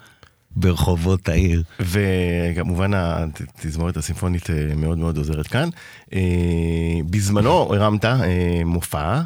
ברחובות 0.56 1.30
העיר. 1.30 1.64
וכמובן 1.80 2.92
התזמורת 2.94 3.98
הסימפונית 3.98 4.50
אה, 4.50 4.76
מאוד 4.76 4.98
מאוד 4.98 5.18
עוזרת 5.18 5.48
כאן. 5.48 5.70
אה, 6.14 6.20
בזמנו 7.10 7.76
הרמת 7.76 8.06
אה, 8.06 8.62
מופע 8.66 9.22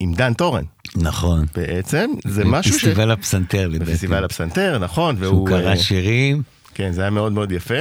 עם 0.00 0.14
דן 0.14 0.34
טורן. 0.34 0.64
נכון. 0.96 1.46
בעצם 1.56 2.10
זה 2.24 2.44
משהו 2.44 2.72
ש... 2.72 2.84
פסטיבל 2.84 3.10
הפסנתר 3.10 3.68
לבטן. 3.68 3.84
בפסטיבל 3.84 4.24
הפסנתר, 4.24 4.78
נכון, 4.78 5.16
שהוא 5.16 5.26
והוא... 5.26 5.48
קרא 5.48 5.70
אה, 5.70 5.76
שירים. 5.76 6.42
כן, 6.80 6.92
זה 6.92 7.00
היה 7.00 7.10
מאוד 7.10 7.32
מאוד 7.32 7.52
יפה. 7.52 7.74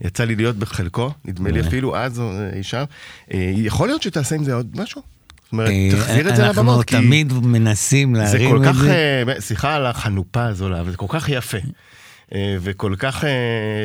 יצא 0.00 0.24
לי 0.24 0.36
להיות 0.36 0.56
בחלקו, 0.56 1.10
נדמה 1.24 1.50
לי. 1.50 1.60
אפילו 1.60 1.96
אז 1.96 2.20
אה, 2.20 2.50
אי 2.56 2.62
שם. 2.62 2.84
אה, 3.34 3.52
יכול 3.56 3.88
להיות 3.88 4.02
שתעשה 4.02 4.34
עם 4.34 4.44
זה 4.44 4.54
עוד 4.54 4.66
משהו? 4.74 5.02
אומרת, 5.52 5.70
אה, 5.70 5.88
תחזיר 5.92 6.28
את 6.28 6.36
זה 6.36 6.46
אנחנו 6.46 6.62
לבמות, 6.62 6.84
כי 6.84 6.96
תמיד 6.96 7.32
מנסים 7.32 8.14
זה 8.14 8.20
להרים 8.20 8.50
כל 8.50 8.62
את 8.62 8.68
כך, 8.68 8.76
זה. 8.76 9.22
אה, 9.28 9.40
סליחה 9.40 9.74
על 9.74 9.86
החנופה 9.86 10.44
הזו, 10.44 10.66
אבל 10.66 10.90
זה 10.90 10.96
כל 10.96 11.06
כך 11.08 11.28
יפה. 11.28 11.58
וכל 12.60 12.94
כך, 12.98 13.24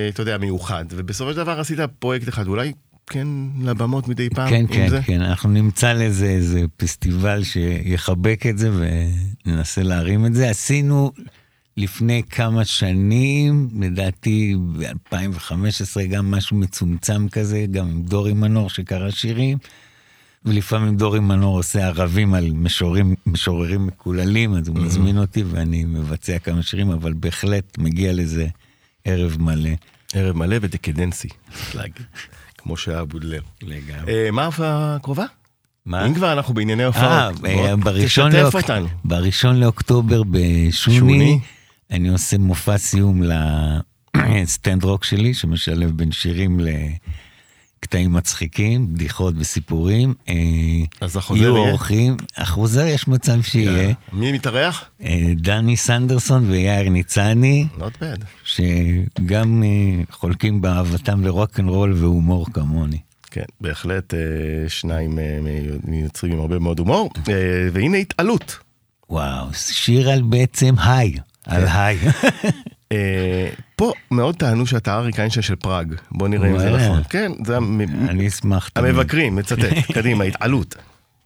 אתה 0.09 0.21
יודע, 0.21 0.37
מיוחד. 0.37 0.85
ובסופו 0.91 1.31
של 1.31 1.37
דבר 1.37 1.59
עשית 1.59 1.79
פרויקט 1.99 2.29
אחד, 2.29 2.47
אולי 2.47 2.71
כן 3.07 3.27
לבמות 3.61 4.07
מדי 4.07 4.29
פעם 4.29 4.49
כן, 4.49 4.65
כן, 4.67 4.89
זה? 4.89 4.99
כן, 5.05 5.21
אנחנו 5.21 5.49
נמצא 5.49 5.93
לזה 5.93 6.25
איזה 6.25 6.61
פסטיבל 6.77 7.43
שיחבק 7.43 8.45
את 8.49 8.57
זה 8.57 8.69
וננסה 9.45 9.83
להרים 9.83 10.25
את 10.25 10.35
זה. 10.35 10.49
עשינו 10.49 11.11
לפני 11.79 12.23
כמה 12.29 12.65
שנים, 12.65 13.69
לדעתי 13.79 14.55
ב-2015, 14.77 16.01
גם 16.09 16.31
משהו 16.31 16.57
מצומצם 16.57 17.29
כזה, 17.29 17.65
גם 17.71 17.87
עם 17.87 18.01
דורי 18.01 18.33
מנור 18.33 18.69
שקרא 18.69 19.11
שירים. 19.11 19.57
ולפעמים 20.45 20.97
דורי 20.97 21.19
מנור 21.19 21.57
עושה 21.57 21.87
ערבים 21.87 22.33
על 22.33 22.51
משוררים, 22.53 23.15
משוררים 23.25 23.87
מקוללים, 23.87 24.53
אז 24.55 24.67
הוא 24.67 24.77
מזמין 24.77 25.17
אותי 25.17 25.43
ואני 25.43 25.85
מבצע 25.85 26.39
כמה 26.39 26.63
שירים, 26.63 26.91
אבל 26.91 27.13
בהחלט 27.13 27.77
מגיע 27.77 28.13
לזה 28.13 28.47
ערב 29.05 29.37
מלא. 29.39 29.69
ערב 30.13 30.37
מלא 30.37 30.55
ודקדנסי, 30.61 31.27
להגיד. 31.75 32.05
כמו 32.57 32.77
שהיה 32.77 33.05
בודלר. 33.05 33.41
לגמרי. 33.61 34.13
אה, 34.13 34.31
מה 34.31 34.43
ההופעה 34.43 34.95
הקרובה? 34.95 35.25
מה? 35.85 36.05
אם 36.05 36.13
כבר 36.13 36.33
אנחנו 36.33 36.53
בענייני 36.53 36.83
אה, 36.83 36.87
הופעות, 36.87 37.45
אה, 37.45 37.75
בראשון, 37.75 38.31
תשתף 38.31 38.41
לאוק... 38.43 38.55
אותנו. 38.55 38.87
בראשון 39.03 39.59
לאוקטובר 39.59 40.21
בשוני, 40.23 40.99
שוני? 40.99 41.39
אני 41.91 42.10
עושה 42.10 42.38
מופע 42.38 42.78
סיום 42.78 43.21
לסטנד 44.15 44.84
רוק 44.89 45.04
שלי, 45.04 45.34
שמשלב 45.34 45.91
בין 45.91 46.12
שירים 46.12 46.60
לקטעים 47.80 48.13
מצחיקים, 48.13 48.93
בדיחות 48.93 49.34
וסיפורים. 49.38 50.13
אה, 50.30 50.34
אז 51.02 51.15
החוזר 51.17 51.41
יהיו 51.41 51.58
יהיה? 51.58 51.69
אורחים, 51.69 52.17
החוזר 52.38 52.86
יש 52.86 53.08
מצב 53.08 53.41
שיהיה. 53.41 53.93
מי 54.13 54.32
מתארח? 54.32 54.86
אה, 55.04 55.32
דני 55.36 55.78
סנדרסון 55.78 56.49
ויאיר 56.52 56.89
ניצני, 56.89 57.67
Not 57.78 58.02
bad. 58.02 58.23
שגם 58.43 59.63
אה, 59.63 60.04
חולקים 60.12 60.62
באהבתם 60.62 61.23
לרוקנרול 61.23 61.93
והומור 61.93 62.45
כמוני. 62.54 62.97
כן, 63.32 63.45
בהחלט 63.62 64.13
שניים 64.67 65.19
מיוצרים 65.84 66.34
עם 66.34 66.39
הרבה 66.39 66.60
מאוד 66.60 66.80
הומור. 66.80 67.10
והנה 67.73 67.97
התעלות. 67.97 68.58
וואו, 69.10 69.54
שיר 69.54 70.10
על 70.10 70.21
בעצם 70.21 70.75
היי, 70.78 71.15
על 71.49 71.63
היי. 71.67 71.97
אה, 72.91 73.49
פה 73.75 73.91
מאוד 74.12 74.35
טענו 74.35 74.65
שאתה 74.65 74.95
אריק 74.95 75.19
איינשטיין 75.19 75.43
של 75.43 75.55
פראג. 75.55 75.93
בוא 76.12 76.27
נראה 76.27 76.49
אם 76.49 76.59
זה. 76.59 76.69
נכון. 76.71 77.01
כן, 77.09 77.31
זה 77.45 77.57
אני 78.09 78.27
אשמח. 78.27 78.69
המבקרים, 78.75 79.35
מצטט. 79.35 79.73
קדימה, 79.95 80.23
התעלות. 80.23 80.75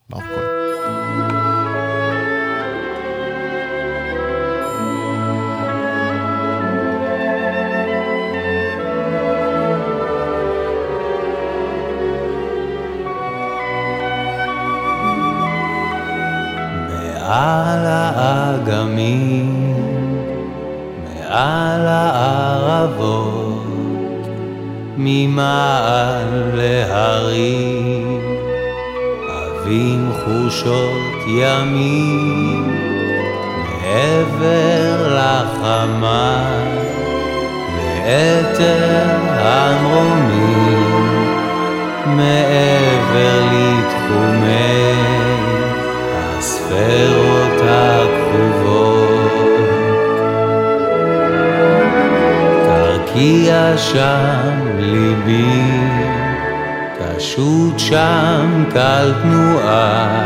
ברוך 0.10 0.24
כהן. 0.24 0.54
מעל 16.90 17.86
האגמים, 17.86 19.73
ועל 21.34 21.88
הערבות 21.88 23.64
ממעל 24.98 26.52
להרים 26.54 28.22
אבים 29.30 30.12
חושות 30.26 31.14
ימים 31.28 32.78
מעבר 33.64 35.18
לחמה 35.18 36.44
לאתר 37.78 39.10
המרומים 39.30 41.08
מעבר 42.06 43.42
לתחומי 43.52 44.94
הספרות 46.14 47.62
תרקיע 53.14 53.78
שם 53.78 54.68
ליבי. 54.78 55.80
קשות 57.00 57.80
שם 57.80 58.64
קל 58.74 59.14
תנועה 59.24 60.24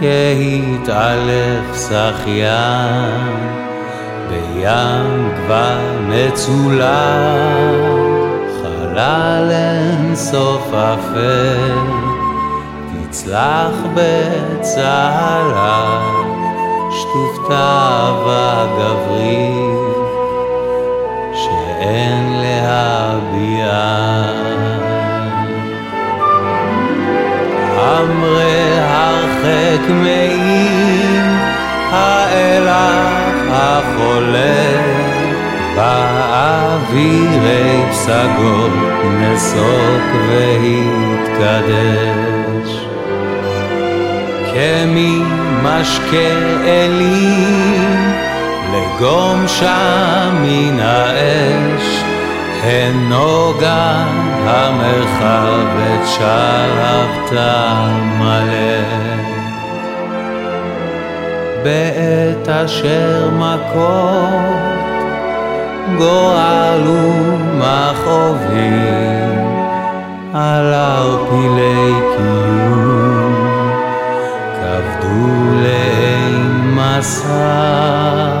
כהתעלף 0.00 1.88
שחיין. 1.88 3.50
בים 4.28 5.30
כבר 5.36 5.78
מצולם 6.08 7.30
חלל 8.62 9.50
אין 9.50 10.16
סוף 10.16 10.74
אפל 10.74 11.78
תצלח 12.92 13.74
בצהלה 13.94 15.20
שטוף 16.90 17.48
תאווה 17.48 18.66
גברית 18.78 19.69
שאין 21.80 22.32
להביעה 22.32 23.80
אמרי 27.76 28.78
הרחק 28.78 29.84
מעם 29.88 31.38
האלח 31.90 33.36
החולה 33.50 34.66
באווירי 35.76 37.68
פסגות 37.90 38.72
נסוק 39.20 40.06
והתקדש. 40.28 41.90
כמי 44.54 45.14
משקה 45.62 46.32
אלים 46.64 48.00
לגום 48.72 49.29
שם 49.58 50.42
מן 50.42 50.80
האש 50.80 52.04
הנוגה 52.62 54.04
המרחב 54.44 55.68
את 55.76 56.06
שלהבתה 56.06 57.86
מלא. 58.18 59.10
בעת 61.62 62.48
אשר 62.48 63.30
מכות 63.30 64.70
גורל 65.98 66.88
ומכאובים 66.88 68.50
על 70.34 70.74
ערפילי 70.74 71.92
קיום 72.16 73.34
כבדו 74.54 75.54
לאין 75.62 76.74
מסע 76.74 78.39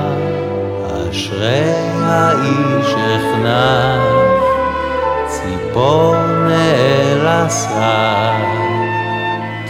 אשרי 1.40 1.72
האיש 2.02 2.94
החנף 2.94 4.42
ציפור 5.26 6.16
נאלסה 6.48 7.90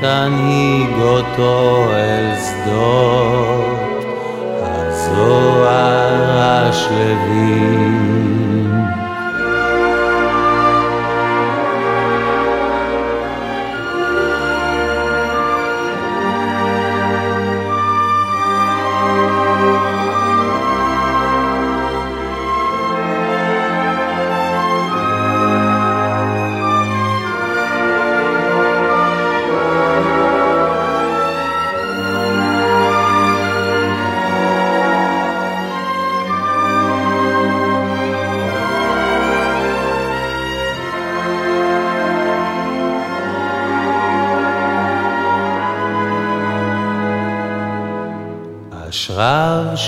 תנהיג 0.01 1.01
אותו 1.03 1.85
אל 1.93 2.35
שדות 2.37 4.05
הזוהר 4.63 6.39
השלווים. 6.69 8.20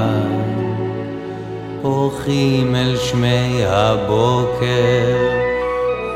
פורחים 1.82 2.76
אל 2.76 2.96
שמי 2.96 3.62
הבוקר 3.66 5.16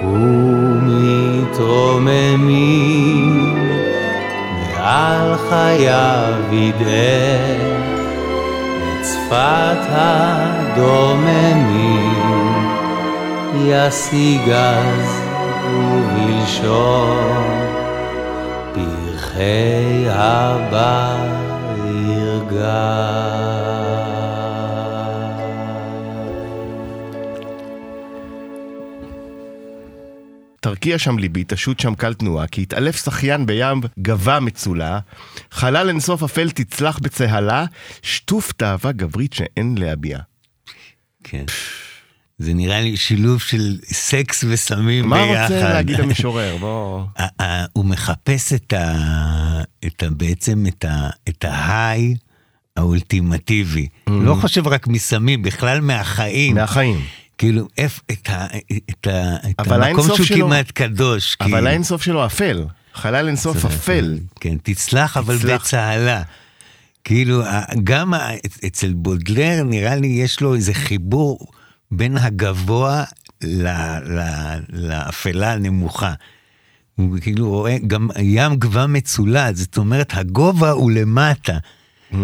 ומתרוממים 0.03 1.25
מעל 4.77 5.37
חייו 5.49 6.35
ידעה 6.53 7.57
את 8.83 9.05
שפת 9.05 9.83
הדוממים. 9.91 11.05
ישיג 13.67 14.51
אז 14.51 15.21
ובלשון 16.25 17.67
פרחי 18.75 20.05
הבר 20.09 21.17
ירגש. 21.87 22.65
תרקיע 30.61 30.99
שם 30.99 31.19
ליבי, 31.19 31.45
תשוט 31.49 31.81
שם 31.81 31.95
קל 31.95 32.15
תנועה, 32.15 32.47
כי 32.47 32.63
התעלף 32.63 33.05
שחיין 33.05 33.47
בים 33.47 33.81
גבה 33.99 34.41
מצולה, 34.41 34.99
חלל 35.51 35.89
אינסוף 35.89 36.23
אפל 36.23 36.51
תצלח 36.51 36.99
בצהלה, 36.99 37.65
שטוף 38.03 38.53
תאווה 38.53 38.93
גברית 38.93 39.33
שאין 39.33 39.75
להביע. 39.79 40.19
כן. 41.25 41.45
זה 42.39 42.55
נראה 42.55 42.81
לי 42.81 42.97
שילוב 42.97 43.41
של 43.41 43.79
סקס 43.85 44.45
וסמים 44.49 45.09
מה 45.09 45.17
ביחד. 45.27 45.53
רוצה 45.55 45.69
להגיד 45.73 46.01
המשורר? 46.01 46.57
בוא... 46.57 47.05
הוא 47.73 47.85
מחפש 47.85 48.53
את 48.53 48.73
ה... 48.73 48.95
את 49.87 50.03
ה... 50.03 50.11
בעצם 50.11 50.65
את 50.69 50.85
ה... 50.85 51.09
את 51.29 51.45
ההיי 51.45 52.15
האולטימטיבי. 52.77 53.89
לא 54.07 54.35
חושב 54.41 54.67
רק 54.67 54.87
מסמים, 54.87 55.43
בכלל 55.43 55.81
מהחיים. 55.81 56.55
מהחיים. 56.55 57.01
כאילו, 57.39 57.69
איפה... 57.79 58.03
את 58.13 58.29
ה... 58.31 58.47
את 58.91 59.07
ה... 59.07 59.37
את 59.51 59.67
המקום 59.73 60.07
שהוא 60.07 60.27
שלו- 60.27 60.47
כמעט 60.47 60.71
קדוש. 60.71 61.37
אבל 61.41 61.51
כאילו. 61.51 61.69
האינסוף 61.69 62.03
שלו 62.03 62.27
אפל. 62.27 62.65
חלל 62.95 63.27
אינסוף 63.29 63.65
אפל. 63.65 64.19
כן, 64.41 64.57
תצלח 64.63 65.17
אבל. 65.17 65.37
בצהלה. 65.37 66.23
כאילו, 67.05 67.43
גם 67.85 68.15
אצל 68.67 68.93
בודלר 68.93 69.63
נראה 69.63 69.97
לי 69.97 70.07
יש 70.07 70.41
לו 70.41 70.55
איזה 70.55 70.75
חיבור 70.75 71.39
בין 71.91 72.17
הגבוה 72.17 73.05
ל- 73.43 73.69
ל- 74.19 74.59
לאפלה 74.69 75.53
הנמוכה. 75.53 76.13
הוא 76.97 77.19
כאילו 77.21 77.49
רואה, 77.49 77.77
גם 77.87 78.09
ים 78.19 78.57
גבה 78.57 78.87
מצולע, 78.87 79.53
זאת 79.53 79.77
אומרת, 79.77 80.13
הגובה 80.15 80.71
הוא 80.71 80.91
למטה. 80.91 81.59
Mm, 82.13 82.17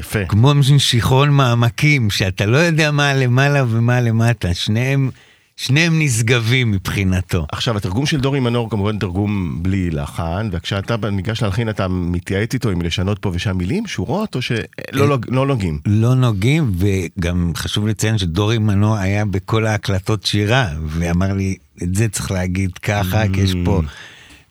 יפה. 0.00 0.24
כמו 0.28 0.52
שיכרון 0.78 1.30
מעמקים, 1.30 2.10
שאתה 2.10 2.46
לא 2.46 2.56
יודע 2.56 2.90
מה 2.90 3.14
למעלה 3.14 3.64
ומה 3.68 4.00
למטה, 4.00 4.54
שניהם, 4.54 5.10
שניהם 5.56 5.98
נשגבים 6.02 6.70
מבחינתו. 6.70 7.46
עכשיו, 7.52 7.76
התרגום 7.76 8.06
של 8.06 8.20
דורי 8.20 8.40
מנור 8.40 8.70
כמובן 8.70 8.98
תרגום 8.98 9.58
בלי 9.62 9.90
לחן, 9.90 10.48
וכשאתה 10.52 11.10
ניגש 11.10 11.42
להלחין 11.42 11.68
אתה 11.68 11.88
מתייעץ 11.88 12.54
איתו 12.54 12.72
אם 12.72 12.82
לשנות 12.82 13.18
פה 13.18 13.30
ושם 13.34 13.56
מילים, 13.56 13.86
שורות, 13.86 14.34
או 14.34 14.42
שלא 14.42 14.64
לוג- 15.08 15.26
לא 15.28 15.46
נוגעים? 15.46 15.78
לא 15.86 16.14
נוגעים, 16.14 16.72
וגם 16.78 17.52
חשוב 17.56 17.86
לציין 17.86 18.18
שדורי 18.18 18.58
מנוע 18.58 19.00
היה 19.00 19.24
בכל 19.24 19.66
ההקלטות 19.66 20.26
שירה, 20.26 20.68
ואמר 20.86 21.32
לי, 21.32 21.56
את 21.82 21.94
זה 21.94 22.08
צריך 22.08 22.30
להגיד 22.30 22.70
ככה, 22.78 23.22
כי 23.32 23.40
יש 23.40 23.54
פה, 23.64 23.80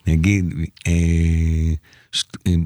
נגיד, 0.08 0.54
אה, 0.88 0.94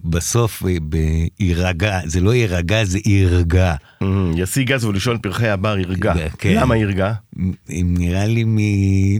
בסוף 0.03 0.63
אה, 0.65 0.75
בהירגע, 0.81 1.99
זה 2.05 2.21
לא 2.21 2.35
יירגע, 2.35 2.83
זה 2.83 2.99
ירגע. 3.05 3.75
אמ, 4.03 4.31
ישיג 4.37 4.67
גז 4.73 4.85
ולשון 4.85 5.17
פרחי 5.17 5.47
הבר 5.47 5.79
ירגע. 5.79 6.13
כן. 6.37 6.53
למה 6.55 6.77
ירגע? 6.77 7.13
אם 7.69 7.95
נראה 7.97 8.25
לי 8.25 8.43
מ... 8.43 8.57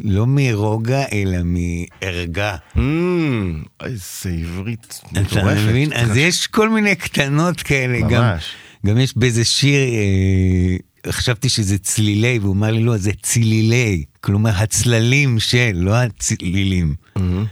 לא 0.03 0.25
מרוגע, 0.27 1.03
אלא 1.13 1.37
מערגה. 1.43 2.55
אמ, 2.77 3.63
איזה 3.83 4.29
עברית 4.29 4.99
אתה 5.11 5.21
מטורפת. 5.21 5.57
מבין? 5.67 5.93
אז 5.93 6.17
יש 6.17 6.47
כל 6.47 6.69
מיני 6.69 6.95
קטנות 6.95 7.61
כאלה. 7.61 7.99
ממש. 7.99 8.45
גם 8.85 8.97
יש 8.97 9.17
באיזה 9.17 9.45
שיר, 9.45 9.79
אה, 9.79 10.75
חשבתי 11.11 11.49
שזה 11.49 11.77
צלילי, 11.77 12.39
והוא 12.41 12.53
אמר 12.53 12.71
לי, 12.71 12.83
לא, 12.83 12.97
זה 12.97 13.11
צלילי. 13.21 14.03
כלומר, 14.21 14.51
הצללים 14.55 15.39
של, 15.39 15.71
לא 15.73 15.95
הצלילים. 15.95 16.95
אמ, 17.17 17.45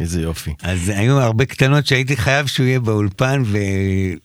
איזה 0.00 0.20
יופי. 0.22 0.54
אז 0.62 0.88
היו 0.88 1.20
הרבה 1.20 1.44
קטנות 1.44 1.86
שהייתי 1.86 2.16
חייב 2.16 2.46
שהוא 2.46 2.66
יהיה 2.66 2.80
באולפן 2.80 3.42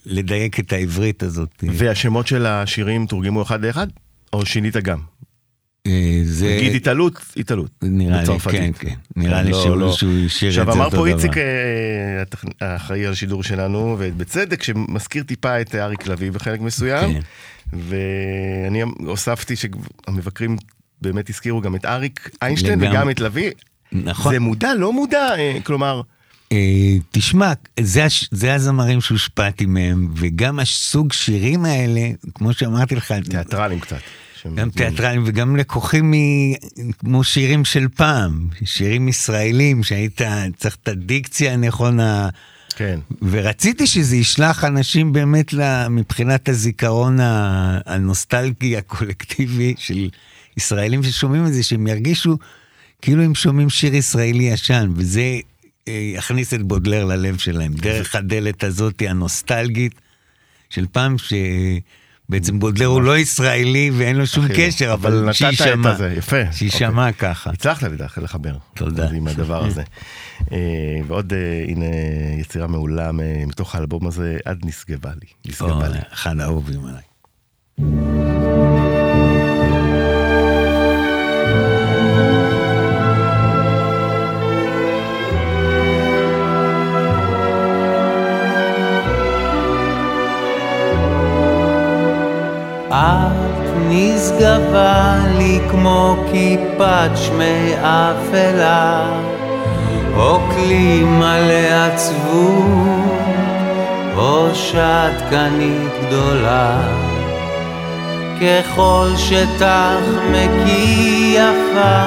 ולדייק 0.05 0.60
את 0.60 0.73
העברית 0.73 1.23
הזאת. 1.23 1.63
והשמות 1.73 2.27
של 2.27 2.45
השירים 2.45 3.05
תורגמו 3.05 3.41
אחד 3.41 3.65
לאחד? 3.65 3.88
או 4.34 4.45
שינית 4.45 4.77
גם? 4.77 4.99
אה, 5.88 6.21
זה 6.23 6.55
נגיד 6.58 6.75
התעלות, 6.75 7.19
התעלות. 7.38 7.71
נראה 7.81 8.21
לי. 8.23 8.39
כן, 8.39 8.71
כן. 8.79 8.93
נראה 9.15 9.41
לי 9.41 9.51
לא, 9.51 9.63
שהוא 9.63 9.77
לא. 9.77 9.93
השאיר 10.25 10.49
את 10.51 10.55
זה 10.55 10.62
עכשיו 10.62 10.67
אותו 10.67 10.77
אמר 10.79 10.89
דבר. 10.89 10.97
פה 10.97 11.08
איציק, 11.08 11.38
אה, 11.38 11.43
הטכ- 12.21 12.53
האחראי 12.62 13.05
על 13.05 13.12
השידור 13.12 13.43
שלנו, 13.43 13.95
ובצדק, 13.99 14.63
שמזכיר 14.63 15.23
טיפה 15.23 15.62
את 15.62 15.75
אריק 15.75 16.08
לביא 16.08 16.31
בחלק 16.31 16.60
מסוים, 16.62 17.13
כן. 17.13 17.19
ואני 17.73 18.81
הוספתי 18.97 19.55
שהמבקרים 19.55 20.58
באמת 21.01 21.29
הזכירו 21.29 21.62
גם 21.62 21.75
את 21.75 21.86
אריק 21.86 22.29
איינשטיין. 22.41 22.84
וגם 22.84 23.10
את 23.10 23.19
לביא. 23.19 23.51
נכון. 24.03 24.34
זה 24.34 24.39
מודע, 24.39 24.73
לא 24.73 24.93
מודע, 24.93 25.36
אה, 25.38 25.58
כלומר, 25.63 26.01
אה, 26.51 26.58
תשמע, 27.12 27.53
זה, 27.79 28.05
הש- 28.05 28.29
זה 28.31 28.53
הזמרים 28.53 29.01
שהושפעתי 29.01 29.65
מהם, 29.65 30.08
וגם 30.15 30.60
הסוג 30.60 31.13
שירים 31.13 31.65
האלה, 31.65 32.01
כמו 32.36 32.53
שאמרתי 32.53 32.95
לך, 32.95 33.13
תיאטרלים 33.31 33.79
קצת. 33.79 33.99
גם 34.55 34.69
תיאטרלים 34.69 35.23
וגם 35.25 35.55
לקוחים 35.55 36.12
מ- 36.12 36.53
כמו 36.99 37.23
שירים 37.23 37.65
של 37.65 37.88
פעם, 37.95 38.47
שירים 38.65 39.08
ישראלים 39.08 39.84
שהיית 39.84 40.21
צריך 40.58 40.77
את 40.84 40.88
הדיקציה 40.88 41.53
הנכונה, 41.53 42.29
כן. 42.75 42.99
ורציתי 43.21 43.88
שזה 43.88 44.15
ישלח 44.15 44.63
אנשים 44.63 45.13
באמת 45.13 45.53
מבחינת 45.89 46.49
הזיכרון 46.49 47.17
הנוסטלגי 47.86 48.77
הקולקטיבי 48.77 49.73
של 49.77 50.10
ישראלים 50.58 51.03
ששומעים 51.03 51.45
את 51.45 51.53
זה, 51.53 51.63
שהם 51.63 51.88
ירגישו 51.88 52.38
כאילו 53.01 53.23
הם 53.23 53.36
שומעים 53.36 53.69
שיר 53.69 53.95
ישראלי 53.95 54.43
ישן, 54.43 54.91
וזה 54.95 55.39
אה, 55.88 56.12
יכניס 56.15 56.53
את 56.53 56.63
בודלר 56.63 57.05
ללב 57.05 57.38
שלהם, 57.38 57.73
דרך 57.73 58.15
הדלת 58.15 58.63
הזאת 58.63 59.01
הנוסטלגית 59.08 60.01
של 60.69 60.86
פעם, 60.91 61.15
שבעצם 61.17 62.60
בודלר 62.60 62.86
הוא 62.86 63.01
לא 63.01 63.17
ישראלי 63.17 63.91
ואין 63.93 64.15
לו 64.15 64.27
שום 64.27 64.45
לא. 64.45 64.53
קשר, 64.55 64.93
אבל 64.93 65.34
שיישמע. 65.34 65.95
שיישמע 66.51 67.12
ככה. 67.12 67.49
הצלחת 67.49 67.91
לחבר. 68.17 68.58
תודה. 68.73 69.10
עם 69.10 69.27
הדבר 69.27 69.65
הזה. 69.65 69.84
אה, 70.51 70.58
ועוד, 71.08 71.34
אה, 71.34 71.63
הנה, 71.67 71.86
יצירה 72.39 72.67
מעולה 72.67 73.12
מתוך 73.47 73.75
האלבום 73.75 74.08
הזה, 74.08 74.38
עד 74.45 74.65
נשגבה 74.65 75.12
לי. 75.21 75.51
נשגבה 75.51 75.88
לי. 75.88 75.99
אחד 76.13 76.39
האהובים 76.39 76.81
עליי. 76.86 78.34
נשגבה 94.35 95.15
לי 95.37 95.59
כמו 95.71 96.15
כיפת 96.31 97.09
שמי 97.15 97.73
אפלה, 97.75 99.05
או 100.15 100.39
כלי 100.51 101.03
מלא 101.03 101.85
עצבות, 101.85 103.25
או 104.17 104.47
שתקנית 104.53 105.91
גדולה. 106.07 106.77
ככל 108.41 109.07
שתחמקי 109.17 110.75
יפה, 111.37 112.05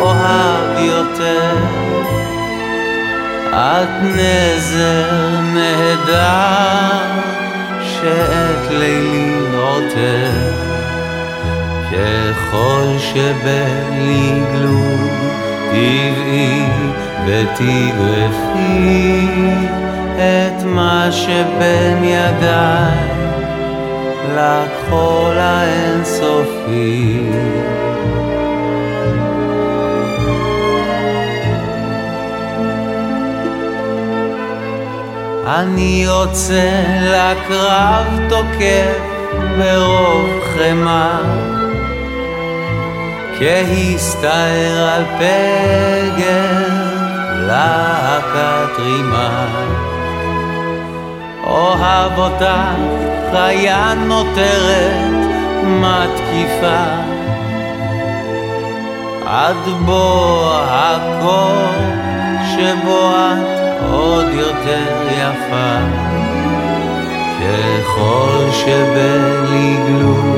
אוהב 0.00 0.78
יותר. 0.78 1.56
את 3.50 3.88
נזר 4.02 5.40
נהדר 5.54 6.98
שאת 7.82 8.70
לילי 8.70 9.34
עוטר 9.56 10.73
ככל 11.94 12.86
שבלגלוג 12.98 13.94
טבעי 15.70 16.66
ותגרפי 17.26 18.74
את 20.16 20.62
מה 20.64 21.08
שבין 21.10 22.04
ידיי 22.04 23.08
לכחול 24.34 25.38
האינסופי. 25.38 27.20
אני 35.46 36.04
יוצא 36.06 36.70
לקרב 37.00 38.20
תוקף 38.28 39.14
ברוב 39.58 40.30
חמה 40.54 41.20
כהסתער 43.38 44.88
על 44.88 45.04
פגר 45.18 46.74
להקת 47.46 48.78
רימה. 48.78 49.46
אוהב 51.46 52.18
אותך 52.18 53.04
חיה 53.32 53.94
נותרת 53.94 55.26
מתקיפה. 55.64 56.84
עד 59.26 59.56
בוא 59.84 60.60
הקור 60.68 61.72
שבו 62.54 63.10
את 63.10 63.82
עוד 63.90 64.26
יותר 64.32 65.08
יפה. 65.10 65.78
ככל 67.40 68.50
שבלגלוג 68.52 70.36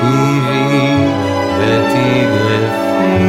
טבעי 0.00 1.31
ותגרפי 1.62 3.22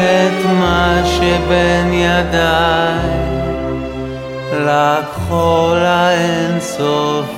את 0.00 0.46
מה 0.58 1.02
שבין 1.04 1.92
ידיי 1.92 3.24
לכחול 4.52 5.78
האינסופי 5.78 7.34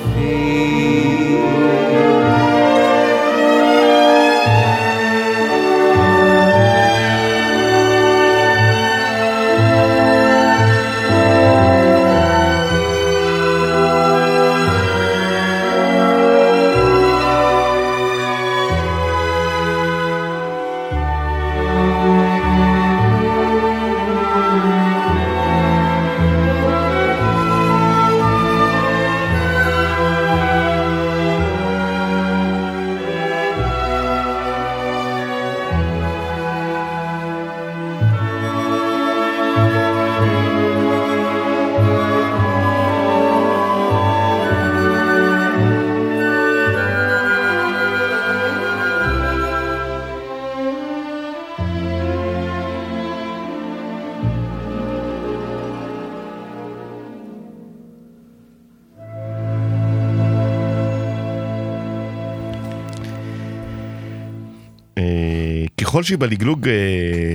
ככל 65.97 66.03
שהיא 66.03 66.17
בלגלוג 66.17 66.67
אה, 66.67 66.73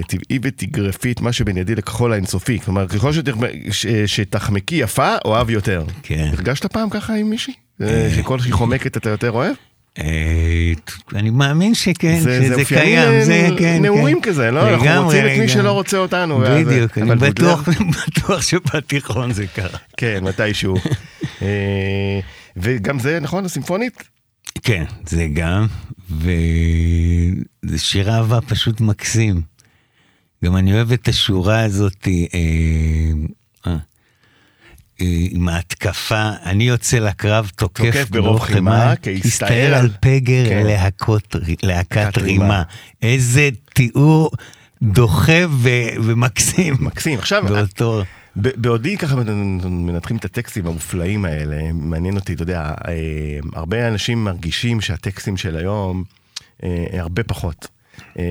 טבעי 0.08 0.38
ותגרפי 0.42 1.12
את 1.12 1.20
מה 1.20 1.32
שבין 1.32 1.56
ידי 1.56 1.74
לכחול 1.74 2.12
האינסופי. 2.12 2.58
כלומר, 2.58 2.86
ככל 2.88 3.12
ש- 3.70 3.86
שתחמקי 4.06 4.74
יפה, 4.74 5.14
אוהב 5.24 5.50
יותר. 5.50 5.84
כן. 6.02 6.30
הרגשת 6.32 6.66
פעם 6.66 6.90
ככה 6.90 7.14
עם 7.14 7.30
מישהי? 7.30 7.52
אה, 7.82 8.08
שכל 8.16 8.40
שהיא 8.40 8.52
חומקת 8.52 8.96
אתה 8.96 9.10
יותר 9.10 9.30
אוהב? 9.30 9.54
אה, 9.98 10.04
אני 11.14 11.30
מאמין 11.30 11.74
שכן, 11.74 12.18
זה- 12.20 12.40
זה 12.40 12.46
שזה 12.46 12.64
קיים, 12.64 13.24
זה 13.24 13.48
כן. 13.58 13.78
נעורים 13.82 14.20
כן. 14.20 14.30
כזה, 14.30 14.50
לא? 14.50 14.68
אנחנו 14.74 15.04
רוצים 15.04 15.26
את 15.26 15.38
מי. 15.38 15.48
שלא 15.48 15.72
רוצה 15.72 15.98
אותנו. 15.98 16.38
בדיוק, 16.38 16.98
אני 16.98 17.14
בטוח, 17.26 17.68
שבתיכון 18.42 19.32
זה 19.32 19.46
קרה. 19.46 19.78
כן, 19.96 20.18
מתישהו. 20.24 20.74
אה, 21.42 22.20
וגם 22.56 22.98
זה, 22.98 23.18
נכון, 23.20 23.44
הסימפונית? 23.44 24.02
כן, 24.62 24.84
זה 25.06 25.26
גם, 25.32 25.66
וזה 26.10 27.78
שיר 27.78 28.10
אהבה 28.10 28.40
פשוט 28.40 28.80
מקסים. 28.80 29.42
גם 30.44 30.56
אני 30.56 30.72
אוהב 30.74 30.92
את 30.92 31.08
השורה 31.08 31.60
הזאת, 31.60 32.08
אה, 32.08 32.12
אה, 32.34 33.72
אה, 35.00 35.16
עם 35.30 35.48
ההתקפה, 35.48 36.30
אני 36.44 36.64
יוצא 36.64 36.98
לקרב, 36.98 37.50
תוקף, 37.56 37.84
תוקף 37.84 38.10
ברוב 38.10 38.40
חימה, 38.40 38.94
הסתער 39.24 39.74
על- 39.74 39.90
פגר 40.00 40.48
כן. 40.48 40.66
להקות, 40.66 41.36
להקת 41.62 42.18
רימה. 42.18 42.44
רימה. 42.44 42.62
איזה 43.02 43.48
תיאור 43.74 44.30
דוחה 44.82 45.46
ו- 45.50 45.68
ומקסים. 46.04 46.74
מקסים. 46.80 47.18
עכשיו, 47.18 47.44
באותו... 47.48 48.02
בעודי 48.36 48.96
ככה 48.96 49.16
מנתחים 49.64 50.16
את 50.16 50.24
הטקסטים 50.24 50.66
המופלאים 50.66 51.24
האלה, 51.24 51.72
מעניין 51.72 52.16
אותי, 52.16 52.32
אתה 52.32 52.42
יודע, 52.42 52.74
אה, 52.88 53.38
הרבה 53.52 53.88
אנשים 53.88 54.24
מרגישים 54.24 54.80
שהטקסטים 54.80 55.36
של 55.36 55.56
היום 55.56 56.04
אה, 56.62 56.86
הרבה 56.92 57.22
פחות. 57.22 57.66
אה, 58.18 58.24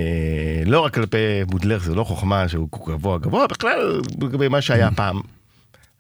לא 0.66 0.80
רק 0.80 0.94
כלפי 0.94 1.18
בודלר, 1.48 1.80
זה 1.80 1.96
לא 1.96 2.04
חוכמה 2.04 2.48
שהוא 2.48 2.70
גבוה 2.88 3.18
גבוה, 3.18 3.48
בכלל 3.48 4.02
לגבי 4.22 4.48
מה 4.48 4.62
שהיה 4.62 4.92
פעם. 4.92 5.20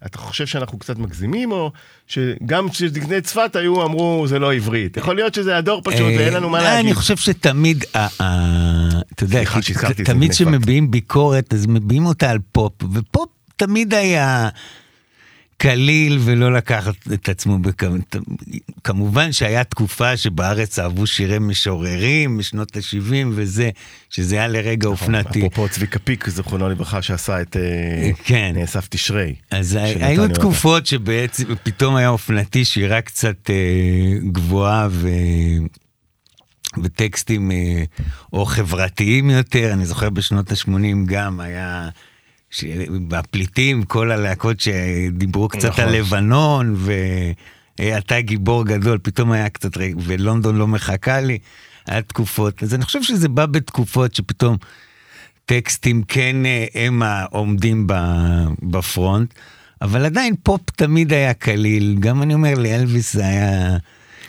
אתה 0.05 0.17
חושב 0.17 0.45
שאנחנו 0.45 0.79
קצת 0.79 0.97
מגזימים, 0.97 1.51
או 1.51 1.71
שגם 2.07 2.69
כשזקני 2.69 3.21
צפת 3.21 3.55
היו, 3.55 3.85
אמרו, 3.85 4.25
זה 4.27 4.39
לא 4.39 4.53
עברית. 4.53 4.97
יכול 4.97 5.15
להיות 5.15 5.33
שזה 5.33 5.57
הדור 5.57 5.81
פשוט, 5.83 6.01
ואין 6.01 6.33
לנו 6.33 6.49
מה 6.49 6.63
להגיד. 6.63 6.85
אני 6.85 6.93
חושב 6.93 7.17
שתמיד, 7.17 7.83
אתה 7.93 9.23
יודע, 9.23 9.43
תמיד 10.05 10.31
כשמביעים 10.31 10.91
ביקורת, 10.91 11.53
אז 11.53 11.65
מביעים 11.67 12.05
אותה 12.05 12.29
על 12.29 12.39
פופ, 12.51 12.73
ופופ 12.93 13.29
תמיד 13.61 13.93
היה 13.93 14.49
קליל 15.57 16.19
ולא 16.21 16.53
לקחת 16.53 16.95
את 17.13 17.29
עצמו 17.29 17.59
בכוונה. 17.59 18.03
כמובן 18.83 19.31
שהיה 19.31 19.63
תקופה 19.63 20.17
שבארץ 20.17 20.79
אהבו 20.79 21.07
שירי 21.07 21.39
משוררים 21.39 22.37
משנות 22.37 22.77
ה-70 22.77 23.27
וזה, 23.31 23.69
שזה 24.09 24.35
היה 24.35 24.47
לרגע 24.47 24.87
אופנתי. 24.87 25.39
אפרופו 25.39 25.69
צביקה 25.69 25.99
פיק, 25.99 26.29
זיכרונו 26.29 26.69
לברכה, 26.69 27.01
שעשה 27.01 27.41
את 27.41 27.57
אה, 27.57 28.11
כן. 28.23 28.51
נאסף 28.55 28.87
תשרי. 28.89 29.35
אז 29.51 29.77
היו. 29.99 30.27
תקופות 30.27 30.85
שבעצם 30.85 31.43
פתאום 31.63 31.95
היה 31.95 32.09
אופנתי 32.09 32.65
שירה 32.65 33.01
קצת 33.01 33.49
אה, 33.49 34.17
גבוהה 34.31 34.87
ו... 34.91 35.09
וטקסטים 36.83 37.51
אה, 37.51 37.83
או 38.33 38.45
חברתיים 38.45 39.29
יותר, 39.29 39.73
אני 39.73 39.85
זוכר 39.85 40.09
בשנות 40.09 40.51
ה-80 40.51 41.05
גם 41.05 41.39
היה, 41.39 41.89
ש... 42.51 42.63
בפליטים, 43.07 43.83
כל 43.83 44.11
הלהקות 44.11 44.59
שדיברו 44.59 45.47
קצת 45.47 45.69
נכון. 45.69 45.83
על 45.83 45.95
לבנון, 45.95 46.75
ואתה 47.79 48.21
גיבור 48.21 48.65
גדול, 48.65 48.99
פתאום 49.03 49.31
היה 49.31 49.49
קצת, 49.49 49.77
רגע, 49.77 49.95
ולונדון 49.99 50.55
לא 50.55 50.67
מחכה 50.67 51.21
לי, 51.21 51.37
היה 51.87 52.01
תקופות, 52.01 52.63
אז 52.63 52.73
אני 52.73 52.85
חושב 52.85 53.03
שזה 53.03 53.29
בא 53.29 53.45
בתקופות 53.45 54.15
שפתאום 54.15 54.57
טקסטים 55.45 56.03
כן 56.07 56.45
אה, 56.45 56.65
הם 56.75 57.03
העומדים 57.03 57.87
בפרונט, 58.63 59.33
אבל 59.81 60.05
עדיין 60.05 60.35
פופ 60.43 60.61
תמיד 60.75 61.13
היה 61.13 61.33
קליל, 61.33 61.95
גם 61.99 62.21
אני 62.21 62.33
אומר 62.33 62.53
לאלוויס 62.57 63.13
זה 63.13 63.25
היה 63.25 63.77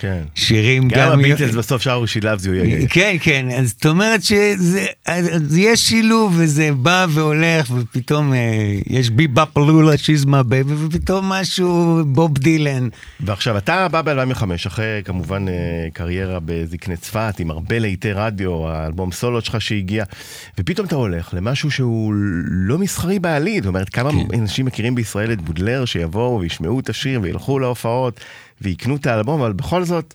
כן. 0.03 0.22
שירים 0.34 0.88
גם 0.88 0.98
גם... 0.98 1.18
הביטלס 1.18 1.55
בסוף 1.55 1.82
שרו 1.82 2.05
She 2.05 2.22
Loves 2.22 2.44
You. 2.44 2.88
כן, 2.88 3.16
כן, 3.20 3.46
אז 3.57 3.68
זאת 3.68 3.86
אומרת 3.86 4.22
שזה, 4.22 4.86
יש 5.57 5.80
שילוב 5.80 6.34
וזה 6.38 6.70
בא 6.72 7.07
והולך 7.11 7.70
ופתאום 7.76 8.34
אה, 8.34 8.38
יש 8.86 9.11
Be-Bop-A-Lula 9.11 9.47
she's 9.47 9.97
my 9.97 10.43
baby 10.43 10.74
ופתאום 10.74 11.28
משהו 11.28 12.00
בוב 12.07 12.38
דילן. 12.38 12.88
ועכשיו 13.20 13.57
אתה 13.57 13.88
בא 13.88 14.03
ב-2005 14.03 14.44
אחרי 14.66 15.03
כמובן 15.05 15.48
אה, 15.48 15.55
קריירה 15.92 16.38
בזקני 16.44 16.96
צפת 16.96 17.34
עם 17.38 17.50
הרבה 17.50 17.78
להיטי 17.78 18.12
רדיו, 18.12 18.68
האלבום 18.68 19.12
סולו 19.12 19.40
שלך 19.40 19.61
שהגיע, 19.61 20.05
ופתאום 20.59 20.86
אתה 20.86 20.94
הולך 20.94 21.34
למשהו 21.34 21.70
שהוא 21.70 22.14
לא 22.48 22.78
מסחרי 22.78 23.18
בעליל, 23.18 23.62
זאת 23.62 23.68
אומרת 23.68 23.88
כמה 23.88 24.11
כן. 24.11 24.38
אנשים 24.40 24.66
מכירים 24.66 24.94
בישראל 24.94 25.32
את 25.32 25.42
בודלר 25.42 25.84
שיבואו 25.84 26.40
וישמעו 26.40 26.80
את 26.80 26.88
השיר 26.88 27.20
וילכו 27.22 27.59
להופעות 27.59 28.20
ויקנו 28.63 28.97
את 28.97 29.07
האלבום, 29.07 29.41
אבל 29.41 29.53
בכל 29.53 29.85
זאת 29.85 30.15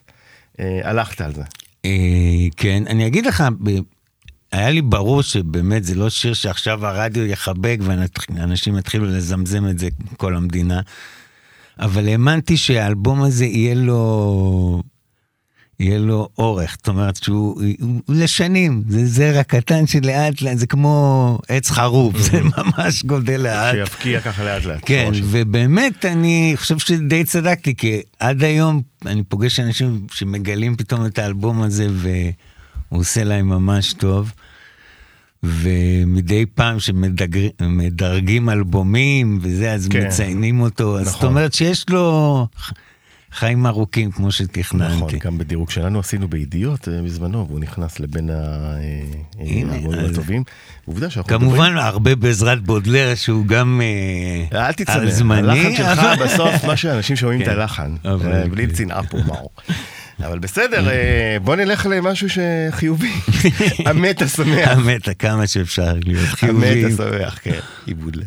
אה, 0.60 0.80
הלכת 0.82 1.20
על 1.20 1.34
זה. 1.34 1.42
אה, 1.84 1.90
כן, 2.56 2.82
אני 2.86 3.06
אגיד 3.06 3.26
לך, 3.26 3.44
היה 4.52 4.70
לי 4.70 4.82
ברור 4.82 5.22
שבאמת 5.22 5.84
זה 5.84 5.94
לא 5.94 6.10
שיר 6.10 6.34
שעכשיו 6.34 6.86
הרדיו 6.86 7.24
יחבק 7.26 7.78
ואנשים 8.28 8.78
יתחילו 8.78 9.06
לזמזם 9.06 9.68
את 9.68 9.78
זה 9.78 9.88
כל 10.16 10.36
המדינה, 10.36 10.80
אבל 11.78 12.08
האמנתי 12.08 12.56
שהאלבום 12.56 13.22
הזה 13.22 13.44
יהיה 13.44 13.74
לו... 13.74 14.82
יהיה 15.80 15.98
לו 15.98 16.28
אורך, 16.38 16.76
זאת 16.78 16.88
אומרת 16.88 17.16
שהוא 17.16 17.62
הוא 17.80 18.00
לשנים, 18.08 18.82
זה 18.88 19.06
זרע 19.06 19.42
קטן 19.42 19.86
שלאט 19.86 20.42
לאט, 20.42 20.58
זה 20.58 20.66
כמו 20.66 21.38
עץ 21.48 21.70
חרוב, 21.70 22.18
זה 22.18 22.40
ממש 22.42 23.04
גודל 23.04 23.40
לאט. 23.40 23.74
שיבקיע 23.74 24.20
ככה 24.20 24.44
לאט 24.44 24.64
לאט. 24.64 24.80
כן. 24.86 25.10
ובאמת 25.24 26.04
אני 26.04 26.52
חושב 26.56 26.78
שדי 26.78 27.24
צדקתי, 27.24 27.74
כי 27.74 28.00
עד 28.20 28.44
היום 28.44 28.82
אני 29.06 29.22
פוגש 29.22 29.60
אנשים 29.60 30.06
שמגלים 30.12 30.76
פתאום 30.76 31.06
את 31.06 31.18
האלבום 31.18 31.62
הזה 31.62 31.88
והוא 31.92 33.00
עושה 33.00 33.24
להם 33.24 33.48
ממש 33.48 33.92
טוב. 33.92 34.32
ומדי 35.42 36.46
פעם 36.54 36.80
שמדרגים 36.80 38.50
אלבומים 38.50 39.38
וזה, 39.42 39.72
אז 39.72 39.88
כן. 39.88 40.06
מציינים 40.06 40.60
אותו, 40.60 40.98
אז 40.98 41.06
זאת 41.06 41.14
נכון. 41.14 41.28
אומרת 41.28 41.54
שיש 41.54 41.84
לו 41.90 42.48
חיים 43.32 43.66
ארוכים 43.66 44.10
כמו 44.10 44.32
שתכננתי. 44.32 44.94
נכון, 44.96 45.10
גם 45.24 45.38
בדירוג 45.38 45.70
שלנו 45.70 45.98
עשינו 46.00 46.28
בידיעות 46.28 46.88
אה, 46.88 47.02
בזמנו, 47.02 47.46
והוא 47.48 47.60
נכנס 47.60 48.00
לבין 48.00 48.30
הנה, 49.38 49.72
האלבומים 49.72 50.00
אז- 50.04 50.10
הטובים. 50.10 50.42
עובדה 50.84 51.10
שאנחנו 51.10 51.34
מדברים 51.34 51.50
כמובן 51.52 51.76
הרבה 51.76 52.14
בעזרת 52.14 52.62
בודלר 52.62 53.14
שהוא 53.14 53.46
גם 53.46 53.80
אה, 54.52 54.68
אל 54.88 55.10
זמני, 55.10 55.38
הלחן 55.38 55.76
שלך 55.76 56.00
בסוף, 56.24 56.64
מה 56.64 56.76
שאנשים 56.76 57.16
שומעים 57.16 57.40
את 57.40 57.46
כן. 57.46 57.52
הלחן, 57.52 57.94
אה, 58.06 58.16
בלי. 58.50 58.66
צנעה 58.66 59.02
פה, 59.02 59.18
מאור. 59.26 59.50
אבל 60.26 60.38
בסדר, 60.38 60.88
אה, 60.88 61.36
בוא 61.44 61.56
נלך 61.56 61.86
למשהו 61.90 62.26
שחיובי. 62.28 63.12
המת 63.86 64.22
השמח. 64.22 64.68
האמת, 64.68 65.08
כמה 65.18 65.46
שאפשר 65.46 65.94
להיות 66.04 66.28
המת 66.28 66.34
חיובי. 66.38 66.84
השמח, 66.84 67.38
כן, 67.42 67.58
עיבוד 67.86 68.16
לב. 68.16 68.24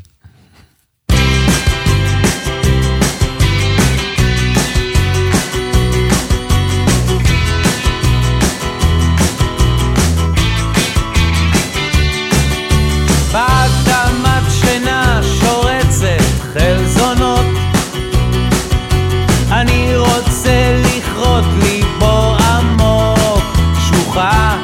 לכרות 21.41 21.63
לי 21.63 21.81
בור 21.99 22.35
עמוק 22.35 23.43
שלוחה 23.79 24.57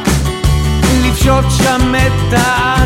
לפשוט 1.03 1.45
שם 1.49 1.95
את 1.95 2.33
העצמות 2.33 2.76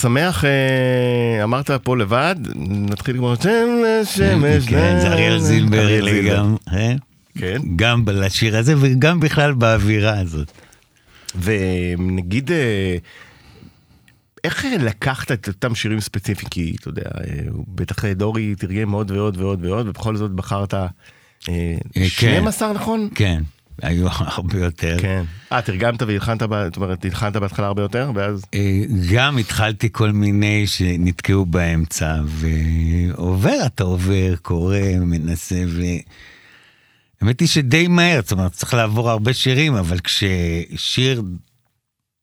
השמח, 0.00 0.44
אה, 0.44 1.44
אמרת 1.44 1.70
פה 1.70 1.96
לבד, 1.96 2.36
נתחיל 2.66 3.16
כמו 3.16 3.34
שמש, 3.36 4.16
שמש. 4.16 4.68
כן, 4.68 4.98
זה 5.00 5.12
אריאל 5.12 5.38
זילבר. 5.38 6.36
גם, 6.36 6.56
אה? 6.72 6.94
כן. 7.38 7.56
גם 7.76 8.04
לשיר 8.08 8.56
הזה 8.56 8.74
וגם 8.80 9.20
בכלל 9.20 9.52
באווירה 9.52 10.18
הזאת. 10.18 10.52
ונגיד, 11.42 12.52
אה, 12.52 12.96
איך 14.44 14.64
לקחת 14.80 15.32
את 15.32 15.48
אותם 15.48 15.74
שירים 15.74 16.00
ספציפיים? 16.00 16.48
כי 16.48 16.76
אתה 16.80 16.88
יודע, 16.88 17.10
בטח 17.68 18.04
דורי 18.04 18.54
תרגם 18.54 18.90
עוד 18.92 19.10
ועוד 19.10 19.36
ועוד 19.36 19.64
ועוד, 19.64 19.88
ובכל 19.88 20.16
זאת 20.16 20.30
בחרת 20.30 20.74
אה, 20.74 20.86
כן. 21.92 22.04
12, 22.04 22.72
נכון? 22.72 23.08
כן, 23.14 23.42
היו 23.82 24.06
הרבה 24.10 24.58
יותר. 24.58 24.96
כן. 25.00 25.22
אה, 25.52 25.62
תרגמת 25.62 26.02
והלחנת, 26.02 26.40
זאת 26.40 26.76
אומרת, 26.76 27.04
הלחנת 27.04 27.36
בהתחלה 27.36 27.66
הרבה 27.66 27.82
יותר, 27.82 28.10
ואז... 28.14 28.44
אה, 28.54 28.82
גם 29.12 29.38
התחלתי 29.38 29.88
כל 29.92 30.12
מיני 30.12 30.66
שנתקעו 30.66 31.46
באמצע, 31.46 32.16
ועובר, 32.26 33.66
אתה 33.66 33.84
עובר, 33.84 34.36
קורא, 34.42 34.78
מנסה, 35.00 35.62
ו... 35.66 35.82
האמת 37.20 37.40
היא 37.40 37.48
שדי 37.48 37.88
מהר, 37.88 38.20
זאת 38.22 38.32
אומרת, 38.32 38.52
צריך 38.52 38.74
לעבור 38.74 39.10
הרבה 39.10 39.32
שירים, 39.32 39.74
אבל 39.74 39.98
כששיר 40.00 41.22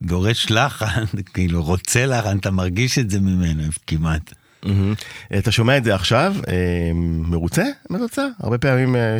דורש 0.01 0.51
לחן, 0.51 1.03
כאילו 1.33 1.63
רוצה 1.63 2.05
לחן, 2.05 2.37
אתה 2.37 2.51
מרגיש 2.51 2.99
את 2.99 3.09
זה 3.09 3.19
ממנו 3.19 3.63
כמעט. 3.87 4.33
מהמם. 4.63 4.93
אתה 5.37 5.51
שומע 5.51 5.77
את 5.77 5.83
זה 5.83 5.95
עכשיו, 5.95 6.35
אה, 6.47 6.91
מרוצה 7.29 7.63
מהתוצאה? 7.89 8.25
הרבה 8.39 8.57
פעמים 8.57 8.95
אה, 8.95 9.17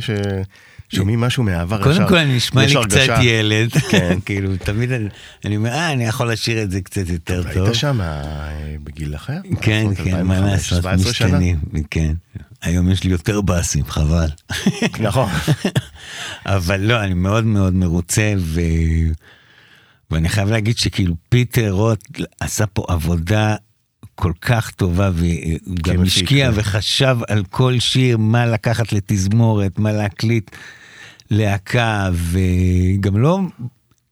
ששומעים 0.89 1.21
משהו 1.21 1.43
מהעבר 1.43 1.83
קודם 1.83 1.95
ישר, 1.95 2.07
כל, 2.09 2.17
אני 2.17 2.35
נשמע 2.38 2.65
לי 2.65 2.75
הרגשה. 2.75 3.03
קצת 3.13 3.23
ילד, 3.23 3.69
כן. 3.91 4.17
כאילו, 4.25 4.57
תמיד 4.57 4.91
אני- 4.91 5.09
אני 5.45 5.57
אומר, 5.57 5.69
אה, 5.69 5.91
אני 5.93 6.05
יכול 6.05 6.31
לשיר 6.31 6.63
את 6.63 6.71
זה 6.71 6.81
קצת 6.81 7.09
יותר 7.09 7.43
טוב. 7.53 7.63
היית 7.63 7.75
שם 7.75 8.01
אה, 8.01 8.49
בגיל 8.83 9.15
אחר? 9.15 9.38
כן, 9.61 9.88
כן, 10.03 10.25
מה 10.25 10.35
2005, 10.38 10.51
לעשות, 10.71 10.81
17 10.83 11.13
שנה? 11.13 11.27
משתנים, 11.27 11.59
כן. 11.91 12.13
היום 12.61 12.89
יש 12.91 13.03
לי 13.03 13.11
יותר 13.11 13.41
באסים, 13.41 13.85
חבל. 13.85 14.27
נכון. 14.99 15.29
אבל 16.45 16.81
לא, 16.81 17.03
אני 17.03 17.13
מאוד 17.13 17.45
מאוד 17.45 17.73
מרוצה, 17.73 18.33
ו... 18.38 18.61
ואני 20.11 20.29
חייב 20.29 20.49
להגיד 20.49 20.77
שכאילו 20.77 21.15
פיטר 21.29 21.69
רוט 21.71 21.99
עשה 22.39 22.65
פה 22.65 22.85
עבודה 22.88 23.55
כל 24.20 24.32
כך 24.41 24.72
טובה, 24.72 25.09
וגם 25.15 26.01
השקיע. 26.03 26.49
וחשב 26.53 27.18
על 27.28 27.43
כל 27.49 27.80
שיר, 27.80 28.18
מה 28.18 28.45
לקחת 28.45 28.93
לתזמורת, 28.93 29.80
מה 29.80 29.91
להקליט 29.91 30.51
להקה, 31.32 32.09
וגם 32.13 33.18
לא 33.18 33.39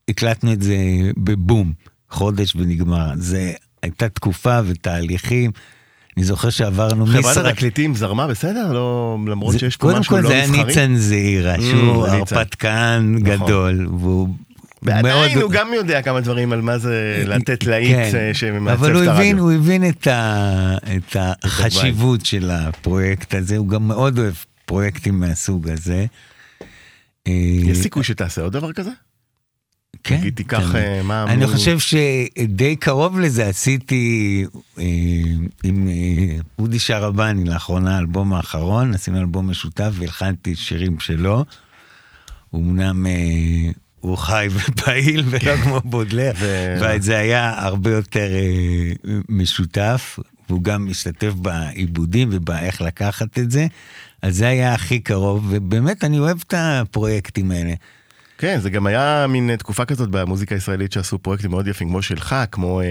הקלטנו 0.10 0.54
את 0.54 0.62
זה 0.62 0.76
בבום, 1.18 1.74
חודש 2.10 2.56
ונגמר. 2.56 3.12
זה 3.16 3.54
הייתה 3.84 4.10
תקופה 4.10 4.60
ותהליכים. 4.66 5.52
אני 6.18 6.26
זוכר 6.26 6.50
שעברנו 6.50 7.06
חברת 7.06 7.16
מישראל. 7.26 7.46
התקליטים 7.46 7.96
זרמה 7.96 8.28
בסדר? 8.28 8.74
לא, 8.74 9.18
למרות 9.28 9.54
זה- 9.54 9.60
שיש 9.60 9.78
פה 9.78 9.88
קודם 9.88 10.00
משהו 10.00 10.16
כל 10.16 10.22
לא 10.22 10.28
זה 10.28 10.34
היה 10.34 10.48
מסחרי? 10.48 10.64
ניצן 10.66 10.96
זעירה, 10.96 11.56
שהוא 11.62 12.10
זה 12.10 12.16
ניצן. 12.18 12.36
הרפתקן 12.36 13.16
נכון. 13.20 13.24
גדול, 13.46 13.88
והוא 14.00 14.30
ועדיין 14.86 15.42
הוא 15.42 15.52
גם 15.52 15.68
יודע 15.76 16.02
כמה 16.02 16.22
דברים 16.22 16.52
על 16.54 16.62
מה 16.62 16.78
זה 16.78 17.24
לתת 17.28 17.64
להיט 17.66 17.96
כן, 18.12 18.18
אה, 18.18 18.34
שמעצב 18.34 18.84
אבל 18.84 19.04
את 19.04 19.08
הרדיו. 19.08 19.38
הוא 19.40 19.52
הבין 19.52 19.90
את, 19.90 20.08
ה, 20.08 20.78
את 20.98 21.16
החשיבות 21.44 22.26
של 22.26 22.50
הפרויקט 22.52 23.34
הזה, 23.34 23.58
הוא 23.58 23.68
גם 23.68 23.88
מאוד 23.88 24.20
אוהב 24.20 24.34
פרויקטים 24.66 25.20
מהסוג 25.20 25.70
הזה. 25.70 26.06
אה, 27.28 27.34
יש 27.64 27.78
סיכוי 27.78 28.04
שתעשה 28.04 28.42
עוד 28.42 28.54
דבר 28.54 28.74
כזה? 28.74 28.92
כן, 30.04 30.16
נגיד 30.18 30.36
תיקח, 30.36 30.60
תמיד. 30.72 30.76
אה, 30.76 31.02
מה 31.04 31.24
אני 31.24 31.44
אמרו- 31.46 31.56
חושב 31.56 31.78
שדי 31.80 32.76
קרוב 32.76 33.20
לזה 33.20 33.48
עשיתי 33.48 34.46
עם 35.64 35.88
אודי 36.60 36.80
שרבני 36.80 37.44
לאחרונה, 37.50 37.96
האלבום 37.96 38.34
האחרון, 38.34 38.94
עשינו 38.94 39.20
אלבום 39.20 39.50
משותף 39.50 39.92
והלחנתי 39.94 40.56
שירים 40.56 41.00
שלו. 41.00 41.46
אמנם, 42.56 43.06
הוא 44.06 44.18
חי 44.18 44.48
ופעיל 44.52 45.24
ולא 45.26 45.58
כמו 45.58 45.82
בודלר, 45.84 46.32
וזה 46.82 47.18
היה 47.18 47.54
הרבה 47.58 47.92
יותר 47.92 48.28
אה, 48.34 48.92
משותף, 49.30 50.20
והוא 50.50 50.62
גם 50.62 50.88
השתתף 50.90 51.34
בעיבודים 51.34 52.30
ובאיך 52.32 52.82
לקחת 52.82 53.40
את 53.40 53.52
זה. 53.52 53.68
אז 54.22 54.36
זה 54.36 54.48
היה 54.48 54.74
הכי 54.74 55.00
קרוב, 55.00 55.46
ובאמת 55.50 56.04
אני 56.04 56.20
אוהב 56.20 56.38
את 56.48 56.54
הפרויקטים 56.58 57.52
האלה. 57.52 57.74
כן, 58.38 58.60
זה 58.62 58.70
גם 58.70 58.86
היה 58.88 59.26
מין 59.30 59.56
תקופה 59.56 59.86
כזאת 59.86 60.10
במוזיקה 60.10 60.56
הישראלית 60.56 60.92
שעשו 60.92 61.20
פרויקטים 61.20 61.52
מאוד 61.52 61.68
יפים, 61.68 61.90
כמו 61.90 62.02
שלך, 62.02 62.36
כמו 62.52 62.82
אה, 62.82 62.86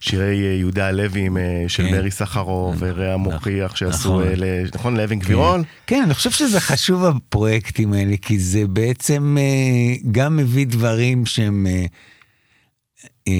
שירי 0.00 0.46
אה, 0.46 0.52
יהודה 0.58 0.86
הלוי 0.86 1.28
אה, 1.36 1.64
של 1.68 1.82
כן. 1.88 1.90
מרי 1.94 2.10
סחרוף 2.10 2.76
ורע 2.78 3.16
מוכיח 3.16 3.76
שעשו, 3.76 4.08
נכון. 4.08 4.22
אה, 4.28 4.32
ל- 4.36 4.68
נכון? 4.74 4.96
לאבן 4.96 5.18
גבירול? 5.18 5.62
כן, 5.86 6.02
אני 6.04 6.14
חושב 6.14 6.30
שזה 6.30 6.60
חשוב 6.60 7.04
הפרויקטים 7.04 7.92
האלה, 7.92 8.16
כי 8.22 8.38
זה 8.38 8.66
בעצם 8.66 9.36
אה, 9.40 9.94
גם 10.12 10.36
מביא 10.36 10.66
דברים 10.66 11.26
שהם... 11.26 11.66
אה, 11.70 11.84
אה, 13.28 13.32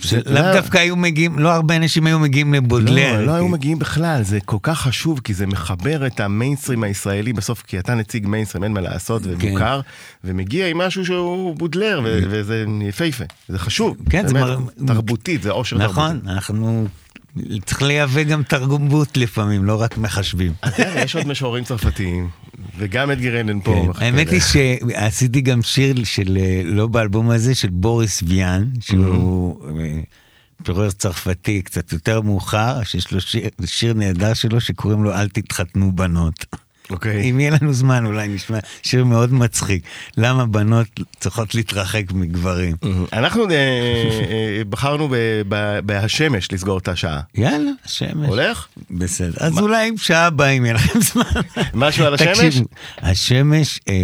שלאו 0.00 0.32
לא. 0.34 0.52
דווקא 0.52 0.78
היו 0.78 0.96
מגיעים, 0.96 1.38
לא 1.38 1.48
הרבה 1.52 1.76
אנשים 1.76 2.06
היו 2.06 2.18
מגיעים 2.18 2.54
לבודלר. 2.54 3.16
לא, 3.20 3.26
לא 3.26 3.32
היו 3.34 3.48
מגיעים 3.48 3.78
בכלל, 3.78 4.22
זה 4.22 4.38
כל 4.44 4.56
כך 4.62 4.80
חשוב, 4.80 5.20
כי 5.24 5.34
זה 5.34 5.46
מחבר 5.46 6.06
את 6.06 6.20
המיינסטרים 6.20 6.82
הישראלי 6.84 7.32
בסוף, 7.32 7.62
כי 7.62 7.78
אתה 7.78 7.94
נציג 7.94 8.26
מיינסטרים, 8.26 8.64
אין 8.64 8.72
מה 8.72 8.80
לעשות, 8.80 9.22
כן. 9.22 9.48
ומוכר, 9.48 9.80
ומגיע 10.24 10.66
עם 10.68 10.78
משהו 10.78 11.06
שהוא 11.06 11.56
בודלר, 11.56 12.00
ו- 12.04 12.20
וזה 12.30 12.64
יפהפה, 12.82 13.24
זה 13.48 13.58
חשוב, 13.58 13.96
כן, 14.10 14.26
זה 14.26 14.34
מר- 14.34 14.58
תרבותית, 14.86 15.42
זה 15.42 15.50
עושר 15.50 15.78
תרבותי. 15.78 15.92
נכון, 16.00 16.20
אנחנו 16.26 16.86
צריך 17.64 17.82
לייבא 17.82 18.22
גם 18.22 18.42
תרבות 18.42 19.16
לפעמים, 19.16 19.64
לא 19.64 19.80
רק 19.80 19.98
מחשבים. 19.98 20.52
הנה, 20.62 21.00
יש 21.00 21.16
עוד 21.16 21.26
משוררים 21.26 21.64
צרפתיים, 21.64 22.28
וגם 22.78 23.10
אדגר 23.10 23.40
אלן 23.40 23.60
פו. 23.60 23.92
כן. 23.98 24.04
האמת 24.04 24.30
היא 24.30 24.40
שעשיתי 24.40 25.40
גם 25.40 25.62
שיר 25.62 26.04
של, 26.04 26.38
אה, 26.40 26.62
לא 26.64 26.86
באלבום 26.86 27.30
הזה, 27.30 27.54
של 27.54 27.68
בוריס 27.70 28.22
ויאן, 28.26 28.64
שהוא 28.80 29.60
אה, 29.78 30.00
משורר 30.60 30.90
צרפתי 30.90 31.62
קצת 31.62 31.92
יותר 31.92 32.20
מאוחר, 32.20 32.82
שיש 32.84 33.12
לו 33.12 33.20
שיר 33.64 33.94
נהדר 33.94 34.34
שלו 34.34 34.60
שקוראים 34.60 35.04
לו 35.04 35.12
אל 35.12 35.28
תתחתנו 35.28 35.92
בנות. 35.92 36.46
אוקיי. 36.90 37.30
אם 37.30 37.40
יהיה 37.40 37.50
לנו 37.60 37.72
זמן 37.72 38.06
אולי 38.06 38.28
נשמע 38.28 38.58
שיר 38.82 39.04
מאוד 39.04 39.32
מצחיק. 39.32 39.82
למה 40.16 40.46
בנות 40.46 40.86
צריכות 41.20 41.54
להתרחק 41.54 42.12
מגברים? 42.12 42.76
אנחנו 43.12 43.50
אה, 43.50 43.54
אה, 43.54 44.62
בחרנו 44.68 45.08
בהשמש 45.84 46.52
לסגור 46.52 46.78
את 46.78 46.88
השעה. 46.88 47.20
יאללה, 47.34 47.70
שמש. 47.86 48.28
הולך? 48.28 48.66
בסדר. 48.90 49.46
אז 49.46 49.58
אולי 49.58 49.90
שעה 49.96 50.26
הבאה 50.26 50.50
אם 50.50 50.64
יהיה 50.64 50.74
לכם 50.74 51.00
זמן. 51.12 51.24
משהו 51.74 52.04
על 52.04 52.14
השמש? 52.14 52.38
תקשיבו, 52.38 52.66
השמש, 52.98 53.80
אה, 53.88 53.94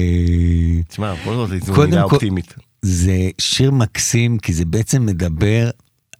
תשמע, 0.89 1.15
בכל 1.15 1.35
זאת 1.35 1.63
זו 1.63 1.73
מילה 1.73 2.03
אופטימית. 2.03 2.55
זה 2.83 3.31
שיר 3.39 3.71
מקסים, 3.71 4.39
כי 4.39 4.53
זה 4.53 4.65
בעצם 4.65 5.07
מדבר 5.07 5.71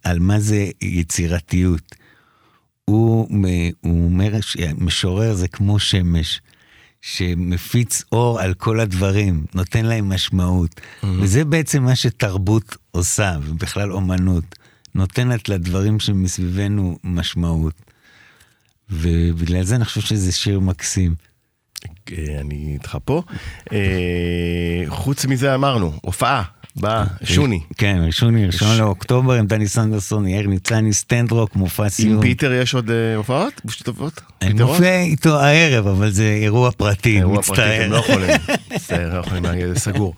על 0.03 0.19
מה 0.19 0.39
זה 0.39 0.65
יצירתיות. 0.81 1.95
הוא, 2.85 3.27
הוא 3.81 4.05
אומר 4.05 4.41
שמשורר 4.41 5.33
זה 5.33 5.47
כמו 5.47 5.79
שמש, 5.79 6.41
שמפיץ 7.11 8.03
אור 8.11 8.39
על 8.39 8.53
כל 8.53 8.79
הדברים, 8.79 9.45
נותן 9.53 9.85
להם 9.85 10.09
משמעות. 10.09 10.81
וזה 11.03 11.45
בעצם 11.45 11.83
מה 11.83 11.95
שתרבות 11.95 12.77
עושה, 12.91 13.37
ובכלל 13.43 13.91
אומנות. 13.93 14.55
נותנת 14.95 15.49
לדברים 15.49 15.99
שמסביבנו 15.99 16.97
משמעות. 17.03 17.73
ובגלל 18.89 19.63
זה 19.63 19.75
אני 19.75 19.85
חושב 19.85 20.01
שזה 20.01 20.31
שיר 20.31 20.59
מקסים. 20.59 21.15
אה, 22.11 22.39
אני 22.39 22.73
איתך 22.73 22.97
פה. 23.05 23.21
אה, 23.71 24.83
חוץ 24.87 25.25
מזה 25.25 25.55
אמרנו, 25.55 25.99
הופעה, 26.01 26.43
בשוני. 26.81 27.59
כן, 27.77 28.01
ראשוני, 28.05 28.45
ראשון 28.45 28.77
לאוקטובר 28.77 29.33
עם 29.33 29.47
דני 29.47 29.67
סנדרסון, 29.67 30.27
יאיר 30.27 30.47
ניצני, 30.47 30.93
סטנדרוק, 30.93 31.55
מופע 31.55 31.83
עם 31.83 31.89
סיום. 31.89 32.21
פיטר 32.21 32.53
יש 32.53 32.73
עוד 32.73 32.91
אה, 32.91 33.15
הופעות? 33.15 33.61
משותפות? 33.65 34.21
אני 34.41 34.51
פיטרון? 34.51 34.71
מופיע 34.71 35.01
איתו 35.01 35.39
הערב, 35.39 35.87
אבל 35.87 36.09
זה 36.09 36.37
אירוע 36.41 36.71
פרטי, 36.71 37.17
אירוע 37.17 37.41
פרטי, 37.41 37.61
אתם 37.61 37.89
מצטער. 37.89 37.89
לא 37.89 37.97
יכולים. 37.97 38.29
מצטער, 38.75 39.13
לא 39.13 39.19
יכולים 39.19 39.73
זה 39.73 39.79
סגור. 39.79 40.13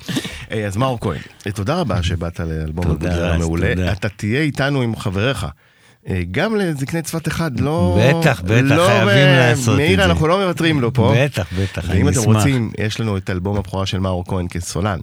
אה, 0.51 0.65
אז 0.67 0.77
מאור 0.77 0.97
כהן, 1.01 1.19
אה, 1.47 1.51
תודה 1.51 1.75
רבה 1.75 2.03
שבאת 2.03 2.39
לאלבום 2.39 2.85
המעולה. 3.11 3.91
אתה 3.91 4.09
תהיה 4.09 4.41
איתנו 4.41 4.81
עם 4.81 4.95
חבריך. 4.95 5.45
אה, 6.09 6.21
גם 6.31 6.55
לזקני 6.55 7.01
צפת 7.01 7.27
אחד, 7.27 7.59
לא... 7.59 7.99
בטח, 8.01 8.41
בטח, 8.41 8.51
לא, 8.61 8.87
חייבים 8.87 9.07
אה, 9.09 9.49
לעשות 9.49 9.73
את 9.73 9.79
מאיר, 9.79 9.97
זה. 9.97 10.05
אנחנו 10.05 10.27
לא 10.27 10.39
מוותרים 10.39 10.81
לו 10.81 10.93
פה. 10.93 11.13
בטח, 11.17 11.53
בטח, 11.59 11.89
אני 11.89 11.97
ואם 11.99 12.09
אתם 12.09 12.19
אשמח. 12.19 12.35
רוצים, 12.35 12.71
יש 12.77 12.99
לנו 12.99 13.17
את 13.17 13.29
אלבום 13.29 13.57
הבכורה 13.57 13.85
של 13.85 13.99
מאור 13.99 14.23
כהן 14.27 14.47
כסולן, 14.49 14.99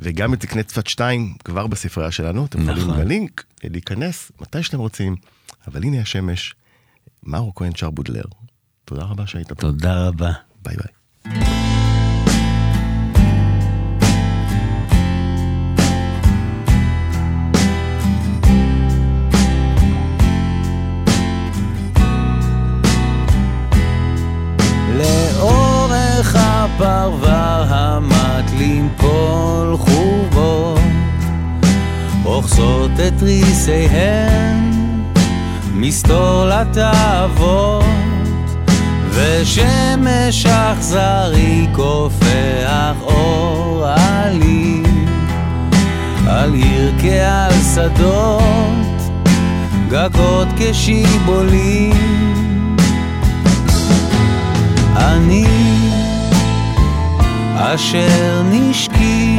וגם 0.00 0.34
את 0.34 0.42
זקני 0.42 0.62
צפת 0.62 0.86
2 0.86 1.34
כבר 1.44 1.66
בספרייה 1.66 2.10
שלנו, 2.10 2.46
אתם 2.46 2.60
יכולים 2.62 2.88
נכון. 2.88 3.04
בלינק 3.04 3.44
להיכנס 3.64 4.32
מתי 4.40 4.62
שאתם 4.62 4.78
רוצים, 4.78 5.16
אבל 5.68 5.82
הנה 5.82 6.00
השמש, 6.00 6.54
מאור 7.22 7.52
כהן 7.54 7.74
שר 7.74 7.90
בודלר. 7.90 8.24
תודה 8.84 9.02
רבה 9.02 9.26
שהיית 9.26 9.48
פה, 9.48 9.54
תודה 9.54 10.06
רבה. 10.06 10.32
ביי 10.62 10.76
ביי. 10.76 11.61
הפרבר 26.82 27.64
המטלים 27.68 28.88
כל 28.96 29.74
חורבות 29.78 30.80
רוכסות 32.24 32.90
את 33.08 33.22
ריסיהן 33.22 34.70
מסתור 35.74 36.44
לתאוות 36.44 37.84
ושמש 39.10 40.46
אכזרי 40.46 41.66
כופח 41.72 42.96
אור 43.02 43.84
עלים 43.86 45.06
על 46.28 46.54
עיר 46.54 46.92
כעל 47.02 47.52
שדות 47.74 49.12
גגות 49.88 50.48
כשיבולים. 50.58 52.22
אני 54.96 55.71
אשר 57.64 58.42
נשקי 58.44 59.38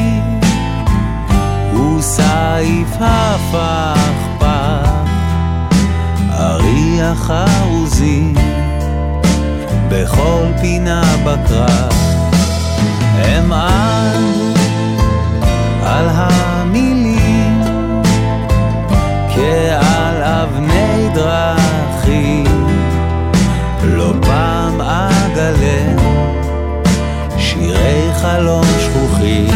הוא 1.74 2.02
סעיף 2.02 2.90
הפכפך 3.00 4.90
אריח 6.32 7.32
ארוזים 7.32 8.36
בכל 9.90 10.46
פינה 10.62 11.04
בקרב. 11.26 11.94
אמען 13.28 14.24
על 15.84 16.08
המילים 16.10 17.62
כעל 19.36 20.24
אבני 20.24 21.10
דרכים. 21.14 22.68
לא 23.84 24.14
פעם 24.22 24.82
אגלה 24.82 25.93
חלום 28.24 28.66
שכוחים 28.80 29.48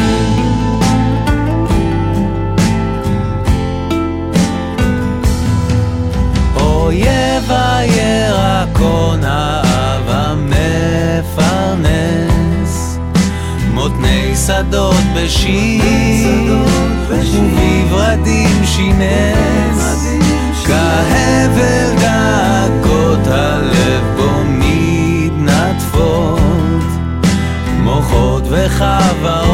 אויב 6.55 7.51
הירקון 7.51 9.23
האב 9.23 10.03
המפרנס 10.07 11.57
מותני 13.73 14.35
שדות 14.35 15.03
בשיר 15.15 16.65
ובברדים 17.09 18.65
שינס. 18.65 20.07
כהבל 20.65 21.95
דאגות 22.01 23.27
הלב 23.27 24.03
בו 24.17 24.29
מתנדפות 24.45 26.26
מוחות 28.49 29.46